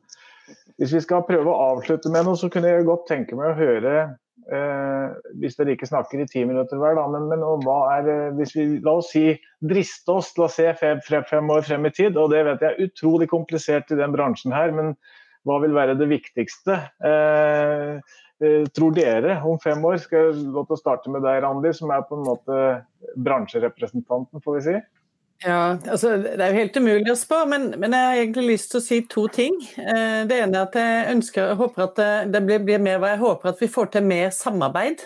Hvis 0.78 0.94
vi 0.94 1.02
skal 1.02 1.26
prøve 1.26 1.50
å 1.50 1.74
avslutte 1.74 2.10
med 2.14 2.28
noe, 2.28 2.38
så 2.38 2.48
kunne 2.52 2.70
jeg 2.70 2.86
godt 2.88 3.08
tenke 3.10 3.36
meg 3.38 3.52
å 3.52 3.58
høre 3.58 3.98
Eh, 4.48 5.08
hvis 5.36 5.58
dere 5.58 5.74
ikke 5.74 5.84
snakker 5.84 6.22
i 6.22 6.24
ti 6.24 6.40
minutter 6.48 6.78
hver, 6.80 6.94
da. 6.96 7.02
Men, 7.12 7.26
men 7.28 7.42
hva 7.66 7.74
er 7.98 8.30
hvis 8.38 8.54
vi 8.56 8.62
La 8.80 8.94
oss 8.96 9.10
si 9.12 9.34
driste 9.60 10.14
oss 10.14 10.30
til 10.32 10.46
å 10.46 10.48
se 10.48 10.70
fem, 10.78 11.02
fem, 11.04 11.50
år 11.52 11.66
frem 11.66 11.84
i 11.84 11.92
tid, 11.92 12.16
og 12.16 12.32
det 12.32 12.46
vet 12.46 12.64
jeg 12.64 12.72
er 12.72 12.86
utrolig 12.88 13.28
komplisert 13.28 13.92
i 13.92 13.98
den 14.00 14.14
bransjen 14.14 14.54
her. 14.56 14.72
Men 14.72 14.94
hva 15.44 15.58
vil 15.60 15.76
være 15.76 15.98
det 16.00 16.08
viktigste? 16.14 16.78
Eh 17.04 18.00
tror 18.74 18.92
dere 18.94 19.40
om 19.46 19.58
fem 19.58 19.82
år? 19.84 19.96
Skal 20.02 20.28
jeg 20.28 20.36
til 20.52 20.74
å 20.76 20.78
starte 20.78 21.10
med 21.10 21.24
deg, 21.26 21.40
Randi, 21.42 21.72
som 21.74 21.90
er 21.90 22.04
på 22.06 22.18
en 22.18 22.26
måte 22.26 22.60
bransjerepresentanten, 23.18 24.42
får 24.44 24.58
vi 24.58 24.64
si? 24.68 24.76
Ja, 25.44 25.76
altså 25.86 26.16
Det 26.18 26.40
er 26.42 26.50
jo 26.50 26.58
helt 26.64 26.76
umulig 26.80 27.12
å 27.12 27.18
spå, 27.18 27.44
men, 27.46 27.68
men, 27.78 27.94
jeg 27.94 28.06
har 28.06 28.16
egentlig 28.24 28.46
lyst 28.56 28.72
til 28.72 28.80
å 28.80 28.82
si 28.82 28.98
to 29.06 29.28
ting. 29.30 29.54
Eh, 29.78 30.24
det 30.26 30.40
ene 30.42 30.58
er 30.58 30.66
at 30.66 30.78
jeg 30.78 31.12
ønsker, 31.12 31.52
jeg 31.52 31.60
håper 31.60 31.84
at 31.84 31.94
det, 32.00 32.08
det 32.34 32.40
blir, 32.46 32.64
blir, 32.66 32.82
mer 32.82 32.98
hva 32.98 33.12
jeg 33.12 33.22
håper 33.22 33.52
at 33.52 33.62
vi 33.62 33.70
får 33.70 33.92
til 33.94 34.08
mer 34.08 34.32
samarbeid. 34.34 35.04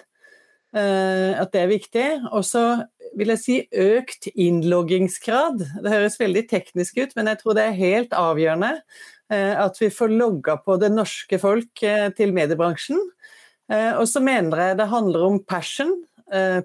Eh, 0.72 1.36
at 1.36 1.52
det 1.52 1.60
er 1.60 1.68
viktig. 1.74 2.06
Og 2.32 2.46
så 2.48 2.64
vil 3.18 3.34
jeg 3.34 3.42
si 3.42 3.58
økt 3.76 4.30
innloggingsgrad. 4.32 5.66
Det 5.84 5.92
høres 5.92 6.16
veldig 6.20 6.46
teknisk 6.48 7.02
ut, 7.02 7.12
men 7.18 7.28
jeg 7.28 7.42
tror 7.42 7.58
det 7.58 7.66
er 7.68 7.80
helt 7.82 8.16
avgjørende 8.16 8.72
eh, 8.78 9.52
at 9.52 9.76
vi 9.82 9.92
får 9.92 10.16
logga 10.16 10.56
på 10.64 10.78
det 10.80 10.94
norske 10.96 11.42
folk 11.42 11.84
til 12.16 12.32
mediebransjen. 12.32 13.04
Og 13.70 14.04
så 14.10 14.20
mener 14.20 14.58
jeg 14.58 14.76
det 14.80 14.86
handler 14.90 15.22
om 15.28 15.36
passion, 15.48 15.92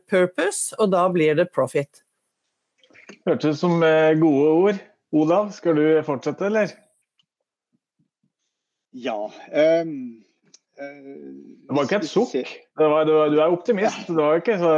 purpose, 0.09 0.75
og 0.81 0.89
da 0.91 1.05
blir 1.13 1.37
det 1.37 1.45
profit. 1.55 2.01
Hørtes 3.27 3.57
ut 3.57 3.61
som 3.61 3.83
eh, 3.83 4.13
gode 4.19 4.51
ord. 4.51 4.79
Olav, 5.15 5.51
skal 5.55 5.77
du 5.79 5.85
fortsette, 6.03 6.49
eller? 6.49 6.71
Ja. 8.91 9.15
Um, 9.51 9.93
uh, 10.79 10.87
det 11.67 11.77
var 11.77 11.87
ikke 11.87 11.99
et 12.01 12.09
sukk. 12.09 12.33
Det 12.35 12.89
var, 12.91 13.05
det 13.07 13.15
var, 13.15 13.31
du 13.31 13.39
er 13.39 13.53
optimist. 13.53 14.07
Det 14.09 14.17
var 14.19 14.41
ikke 14.41 14.57
så 14.61 14.77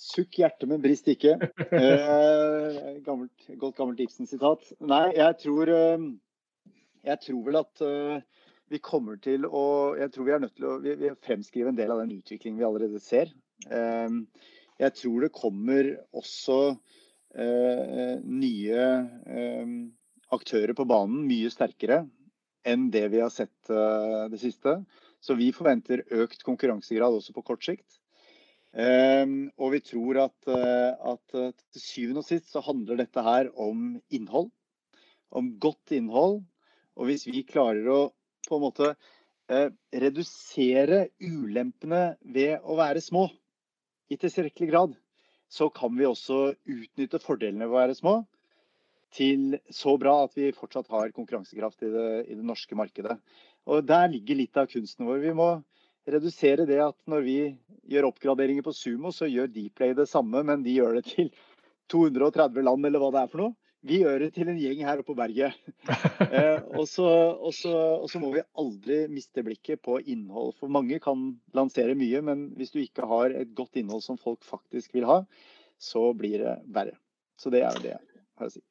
Sukk 0.00 0.38
hjertet, 0.40 0.64
men 0.64 0.80
brist 0.80 1.10
ikke. 1.12 1.34
Uh, 1.60 2.96
gammelt, 3.06 3.50
godt 3.60 3.76
gammelt 3.76 4.00
Ibsen-sitat. 4.00 4.70
Nei, 4.80 5.10
jeg 5.18 5.36
tror 5.42 5.68
uh, 5.68 6.06
Jeg 7.04 7.20
tror 7.26 7.42
vel 7.50 7.58
at 7.60 7.82
uh, 7.84 8.39
vi 8.70 8.78
kommer 8.78 9.18
til 9.18 9.44
å 9.46 9.96
Jeg 9.98 10.12
tror 10.14 10.26
vi 10.26 10.32
er 10.34 10.42
nødt 10.42 10.56
til 10.56 10.68
å 10.70 10.78
vi, 10.82 10.94
vi 10.98 11.12
fremskrive 11.26 11.72
en 11.72 11.78
del 11.78 11.90
av 11.90 12.02
den 12.04 12.16
utviklingen 12.16 12.58
vi 12.60 12.66
allerede 12.68 13.00
ser. 13.02 13.32
jeg 14.80 14.92
tror 14.96 15.20
det 15.20 15.34
kommer 15.36 15.90
også 16.16 16.60
Eh, 17.30 18.16
nye 18.26 18.86
eh, 19.30 19.74
aktører 20.34 20.74
på 20.74 20.86
banen 20.90 21.28
mye 21.28 21.50
sterkere 21.52 22.00
enn 22.66 22.88
det 22.90 23.04
vi 23.12 23.20
har 23.22 23.30
sett 23.30 23.70
eh, 23.70 24.24
det 24.32 24.40
siste. 24.42 24.80
Så 25.22 25.36
vi 25.38 25.52
forventer 25.54 26.02
økt 26.10 26.42
konkurransegrad 26.42 27.14
også 27.14 27.36
på 27.36 27.44
kort 27.46 27.66
sikt. 27.66 28.00
og 28.72 29.72
vi 29.74 29.80
tror 29.82 30.18
at, 30.22 30.48
at 30.48 31.32
til 31.34 31.82
syvende 31.82 32.22
og 32.22 32.26
sist 32.28 32.52
så 32.52 32.62
handler 32.62 33.00
dette 33.00 33.20
her 33.26 33.50
om 33.58 33.98
innhold. 34.08 34.48
Om 35.34 35.58
godt 35.60 35.92
innhold. 35.92 36.38
Og 36.96 37.10
hvis 37.10 37.26
vi 37.26 37.42
klarer 37.44 37.90
å 37.90 37.98
på 38.50 38.58
en 38.58 38.66
måte 38.66 38.92
redusere 39.50 41.08
ulempene 41.18 42.02
ved 42.22 42.60
å 42.62 42.76
være 42.78 43.02
små 43.02 43.24
i 44.10 44.18
tilstrekkelig 44.18 44.68
grad, 44.70 44.92
så 45.50 45.66
kan 45.74 45.96
vi 45.98 46.06
også 46.06 46.52
utnytte 46.70 47.18
fordelene 47.22 47.66
ved 47.66 47.74
å 47.74 47.80
være 47.80 47.96
små 47.98 48.14
til 49.14 49.56
så 49.74 49.96
bra 49.98 50.20
at 50.24 50.36
vi 50.38 50.52
fortsatt 50.54 50.90
har 50.92 51.10
konkurransekraft 51.14 51.82
i 51.82 51.90
det, 51.90 52.10
i 52.30 52.36
det, 52.36 52.44
norske 52.46 52.78
markedet. 52.78 53.16
Og 53.66 53.82
Der 53.86 54.06
ligger 54.12 54.38
litt 54.38 54.56
av 54.60 54.70
kunsten 54.70 55.08
vår. 55.08 55.18
Vi 55.24 55.34
må 55.34 55.48
redusere 56.10 56.66
det 56.68 56.78
at 56.84 56.96
når 57.10 57.26
vi 57.26 57.38
gjør 57.90 58.08
oppgraderinger 58.12 58.64
på 58.66 58.74
Sumo, 58.74 59.10
så 59.10 59.26
gjør 59.26 59.50
Dplay 59.50 59.96
det 59.98 60.06
samme, 60.10 60.44
men 60.46 60.62
de 60.62 60.76
gjør 60.78 61.00
det 61.00 61.08
til 61.10 61.32
230 61.90 62.62
land, 62.62 62.86
eller 62.86 63.02
hva 63.02 63.10
det 63.14 63.24
er 63.24 63.32
for 63.32 63.42
noe. 63.42 63.56
Vi 63.86 64.02
gjør 64.02 64.20
det 64.20 64.34
til 64.36 64.50
en 64.52 64.58
gjeng 64.60 64.82
her 64.84 65.00
oppe 65.00 65.14
på 65.14 65.16
berget. 65.16 65.56
eh, 66.26 66.60
og, 66.76 66.84
så, 66.88 67.06
og, 67.32 67.52
så, 67.56 67.72
og, 67.72 68.08
så, 68.12 68.20
må 68.20 68.34
vi 68.34 68.44
aldri 68.60 68.98
miste 69.12 69.44
blikket 69.46 69.80
på 69.86 69.96
innhold. 70.04 70.52
For 70.60 70.72
mange 70.72 71.00
kan 71.02 71.30
lansere 71.56 71.96
mye, 71.98 72.20
men 72.24 72.50
hvis 72.58 72.74
du 72.74 72.82
ikke 72.82 73.08
har 73.08 73.32
et 73.32 73.54
godt 73.56 73.80
innhold 73.80 74.04
som 74.04 74.20
folk 74.20 74.44
faktisk 74.44 74.92
vil 74.98 75.08
ha, 75.08 75.22
så 75.80 76.10
blir 76.16 76.44
det 76.44 76.58
verre. 76.68 76.98
Så 77.40 77.52
det 77.52 77.64
er 77.64 77.80
det 77.80 77.94
jeg 77.94 78.04
har 78.40 78.50
å 78.50 78.52
si. 78.52 78.64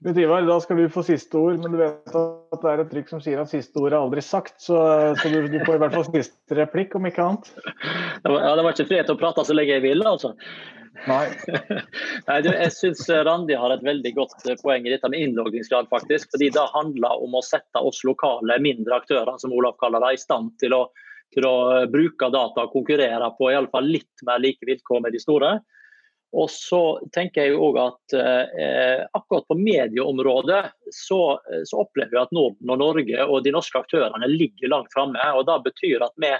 Bent 0.00 0.16
Ivar, 0.16 0.46
da 0.48 0.56
skal 0.64 0.78
du 0.80 0.86
få 0.88 1.02
siste 1.04 1.36
ord, 1.36 1.58
men 1.60 1.74
du 1.74 1.76
vet 1.76 2.14
at 2.16 2.62
det 2.62 2.70
er 2.70 2.80
et 2.80 2.88
trykk 2.88 3.10
som 3.12 3.20
sier 3.20 3.40
at 3.42 3.50
siste 3.52 3.76
ord 3.82 3.92
er 3.92 3.98
aldri 3.98 4.22
sagt. 4.24 4.54
Så, 4.62 4.78
så 5.20 5.28
du, 5.28 5.42
du, 5.52 5.58
får 5.66 5.76
i 5.76 5.80
hvert 5.82 5.96
fall 5.98 6.06
siste 6.08 6.56
replikk, 6.56 6.96
om 6.96 7.08
ikke 7.08 7.26
annet. 7.26 7.50
Ja, 8.24 8.54
det 8.56 8.64
var 8.64 8.72
ikke 8.72 8.88
frihet 8.88 9.10
til 9.10 9.18
å 9.18 9.20
prate 9.20 9.44
så 9.44 9.56
lenge 9.56 9.76
jeg 9.76 9.84
ville, 9.84 10.06
altså. 10.08 10.32
Nei. 11.04 11.26
Nei 12.28 12.38
du, 12.44 12.48
jeg 12.48 12.72
syns 12.74 13.04
Randi 13.28 13.56
har 13.56 13.74
et 13.74 13.84
veldig 13.84 14.12
godt 14.16 14.48
eh, 14.48 14.56
poeng 14.60 14.88
i 14.88 14.92
dette 14.92 15.08
med 15.12 15.20
innloggingsgrad. 15.26 15.90
faktisk, 15.92 16.32
fordi 16.32 16.48
Det 16.56 16.64
handler 16.72 17.24
om 17.24 17.36
å 17.36 17.44
sette 17.44 17.84
oss 17.84 18.00
lokale 18.08 18.56
mindre 18.64 19.02
aktører 19.02 19.36
som 19.40 19.52
Olav 19.56 19.76
kaller 19.80 20.00
det, 20.04 20.14
i 20.16 20.22
stand 20.24 20.54
til 20.62 20.76
å, 20.76 20.86
til 21.36 21.44
å 21.48 21.56
bruke 21.92 22.32
data 22.32 22.64
og 22.64 22.72
konkurrere 22.72 23.30
på 23.36 23.52
i 23.52 23.58
alle 23.58 23.72
fall 23.72 23.88
litt 23.88 24.24
mer 24.24 24.40
like 24.40 24.64
vilkår 24.64 25.04
med 25.04 25.16
de 25.16 25.22
store. 25.22 25.58
Og 26.30 26.46
så 26.52 27.00
tenker 27.14 27.48
jeg 27.48 27.56
jo 27.56 27.72
at 27.82 28.14
eh, 28.14 29.02
akkurat 29.18 29.48
på 29.50 29.56
medieområdet 29.58 30.62
så, 30.94 31.40
så 31.66 31.82
opplever 31.82 32.14
vi 32.14 32.20
at 32.22 32.34
Norden 32.36 32.70
og 32.70 32.78
Norge 32.78 33.26
og 33.26 33.42
de 33.42 33.54
norske 33.54 33.80
aktørene 33.82 34.30
ligger 34.30 34.70
langt 34.70 34.94
framme. 34.94 35.18
Og 35.34 35.42
det 35.48 35.58
betyr 35.66 36.06
at 36.06 36.14
vi 36.22 36.30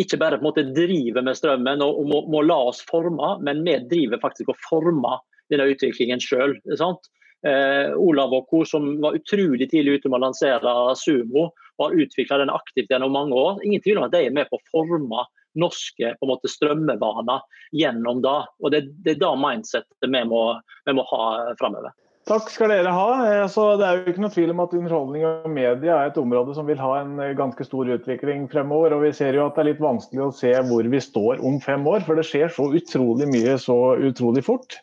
ikke 0.00 0.20
bare 0.20 0.38
på 0.38 0.44
en 0.44 0.48
måte 0.48 0.68
driver 0.72 1.24
med 1.26 1.36
strømmen 1.36 1.84
og, 1.84 2.00
må, 2.08 2.22
må, 2.32 2.42
la 2.46 2.56
oss 2.70 2.80
forme, 2.88 3.34
men 3.44 3.64
vi 3.66 3.76
driver 3.90 4.22
faktisk 4.22 4.52
og 4.54 4.60
former 4.68 5.20
denne 5.52 5.68
utviklingen 5.72 6.22
sjøl. 6.22 6.56
Eh, 6.70 7.90
Olav 7.96 8.32
og 8.36 8.48
co. 8.52 8.62
som 8.68 8.92
var 9.00 9.16
utrolig 9.16 9.70
tidlig 9.70 9.98
ute 9.98 10.10
med 10.12 10.20
å 10.20 10.26
lansere 10.28 10.74
Sumo 10.96 11.50
og 11.50 11.84
har 11.84 12.00
utvikla 12.04 12.40
den 12.42 12.52
aktivt 12.52 12.92
gjennom 12.92 13.12
mange 13.16 13.36
år. 13.36 13.60
Ingen 13.64 13.84
tvil 13.84 14.00
om 14.00 14.08
at 14.08 14.16
de 14.16 14.24
er 14.26 14.34
med 14.36 14.48
på 14.48 14.60
å 14.60 14.66
forme 14.72 15.26
norske 15.58 16.12
på 16.16 16.26
en 16.26 16.32
måte, 16.32 16.50
strømmevaner 16.50 17.42
gjennom 17.76 18.22
det. 18.24 18.36
Og 18.62 18.74
Det, 18.74 18.84
det 19.04 19.16
er 19.16 19.24
da 19.24 19.32
mindsettet 19.38 20.10
vi 20.10 20.22
må, 20.28 20.44
vi 20.86 20.96
må 20.96 21.06
ha 21.10 21.24
framover. 21.60 21.94
Takk 22.28 22.50
skal 22.52 22.70
dere 22.70 22.92
ha. 22.94 23.06
Altså, 23.42 23.64
det 23.80 23.86
er 23.86 23.96
jo 23.98 24.12
ikke 24.12 24.22
noe 24.22 24.32
tvil 24.34 24.52
om 24.52 24.60
at 24.62 24.74
underholdning 24.76 25.24
og 25.26 25.48
media 25.50 25.96
er 25.96 26.10
et 26.10 26.20
område 26.20 26.54
som 26.54 26.68
vil 26.68 26.78
ha 26.78 26.90
en 27.00 27.16
eh, 27.18 27.32
ganske 27.38 27.64
stor 27.66 27.88
utvikling 27.96 28.44
fremover. 28.52 28.94
og 28.94 29.06
Vi 29.06 29.14
ser 29.16 29.34
jo 29.34 29.46
at 29.46 29.56
det 29.56 29.64
er 29.64 29.70
litt 29.72 29.82
vanskelig 29.82 30.26
å 30.26 30.34
se 30.36 30.52
hvor 30.68 30.86
vi 30.92 31.00
står 31.02 31.42
om 31.46 31.58
fem 31.64 31.86
år, 31.90 32.04
for 32.06 32.20
det 32.20 32.28
skjer 32.28 32.52
så 32.54 32.68
utrolig 32.76 33.26
mye 33.32 33.56
så 33.58 33.78
utrolig 33.98 34.44
fort. 34.46 34.78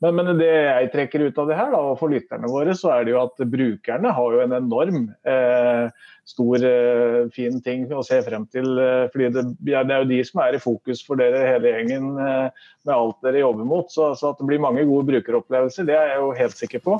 Men, 0.00 0.16
men, 0.16 0.38
det 0.40 0.48
jeg 0.48 0.92
trekker 0.94 1.26
ut 1.26 1.38
av 1.42 1.50
det 1.50 1.56
her, 1.58 1.74
da, 1.74 1.80
og 1.90 1.98
for 2.00 2.12
lytterne 2.12 2.48
våre, 2.48 2.72
så 2.76 2.94
er 2.94 3.04
det 3.04 3.12
jo 3.12 3.20
at 3.20 3.42
brukerne 3.52 4.14
har 4.16 4.36
jo 4.36 4.40
en 4.46 4.54
enorm 4.56 5.02
eh, 5.28 6.06
stor, 6.30 6.64
eh, 6.64 7.26
fin 7.34 7.58
ting 7.64 7.84
å 7.92 8.04
se 8.06 8.20
frem 8.24 8.46
til. 8.48 8.70
Eh, 8.80 9.08
fordi 9.12 9.28
det, 9.34 9.44
ja, 9.68 9.82
det, 9.84 9.96
er 9.96 10.04
jo 10.04 10.10
de 10.12 10.20
som 10.24 10.40
er 10.44 10.56
i 10.56 10.62
fokus 10.62 11.02
for 11.04 11.20
dere 11.20 11.42
hele 11.44 11.74
gjengen 11.74 12.14
eh, 12.16 12.64
med 12.88 12.94
alt 12.96 13.20
dere 13.26 13.42
jobber 13.42 13.68
mot. 13.68 13.92
Så, 13.92 14.12
så, 14.16 14.32
at 14.32 14.40
det 14.40 14.48
blir 14.48 14.62
mange 14.62 14.86
gode 14.88 15.08
brukeropplevelser, 15.12 15.88
det 15.88 15.98
er 15.98 16.14
jeg 16.14 16.22
jo 16.22 16.32
helt 16.40 16.62
sikker 16.62 16.84
på. 16.86 16.96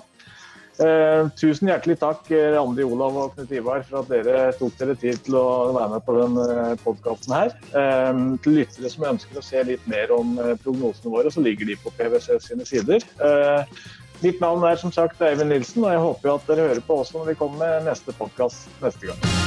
Eh, 0.81 1.27
tusen 1.37 1.69
hjertelig 1.69 1.99
takk 2.01 2.31
Randi 2.55 2.85
Olav 2.87 3.17
og 3.21 3.35
Knut 3.35 3.51
Ivar 3.53 3.83
for 3.85 4.01
at 4.01 4.13
dere 4.13 4.47
tok 4.57 4.79
dere 4.81 4.95
tid 5.01 5.21
til 5.27 5.37
å 5.37 5.47
være 5.77 5.91
med 5.93 6.07
på 6.07 6.17
denne 6.17 6.47
podkasten 6.81 7.37
her. 7.37 7.53
Eh, 7.77 8.23
til 8.45 8.57
lyttere 8.63 8.93
som 8.93 9.09
ønsker 9.13 9.41
å 9.41 9.45
se 9.45 9.65
litt 9.69 9.85
mer 9.91 10.15
om 10.17 10.39
prognosene 10.65 11.13
våre, 11.13 11.33
så 11.33 11.45
ligger 11.45 11.69
de 11.69 11.77
på 11.83 11.93
PwC 11.99 12.39
sine 12.47 12.69
sider. 12.69 13.05
Eh, 13.21 13.77
mitt 14.25 14.41
navn 14.41 14.65
er 14.69 14.81
som 14.81 14.93
sagt 14.93 15.21
Eivind 15.25 15.53
Nilsen, 15.53 15.85
og 15.85 15.95
jeg 15.95 16.07
håper 16.07 16.35
at 16.35 16.49
dere 16.49 16.69
hører 16.71 16.83
på 16.89 17.03
også 17.05 17.21
når 17.21 17.33
vi 17.33 17.39
kommer 17.45 17.65
med 17.67 17.93
neste 17.93 18.17
podkast 18.17 18.69
neste 18.81 19.13
gang. 19.13 19.40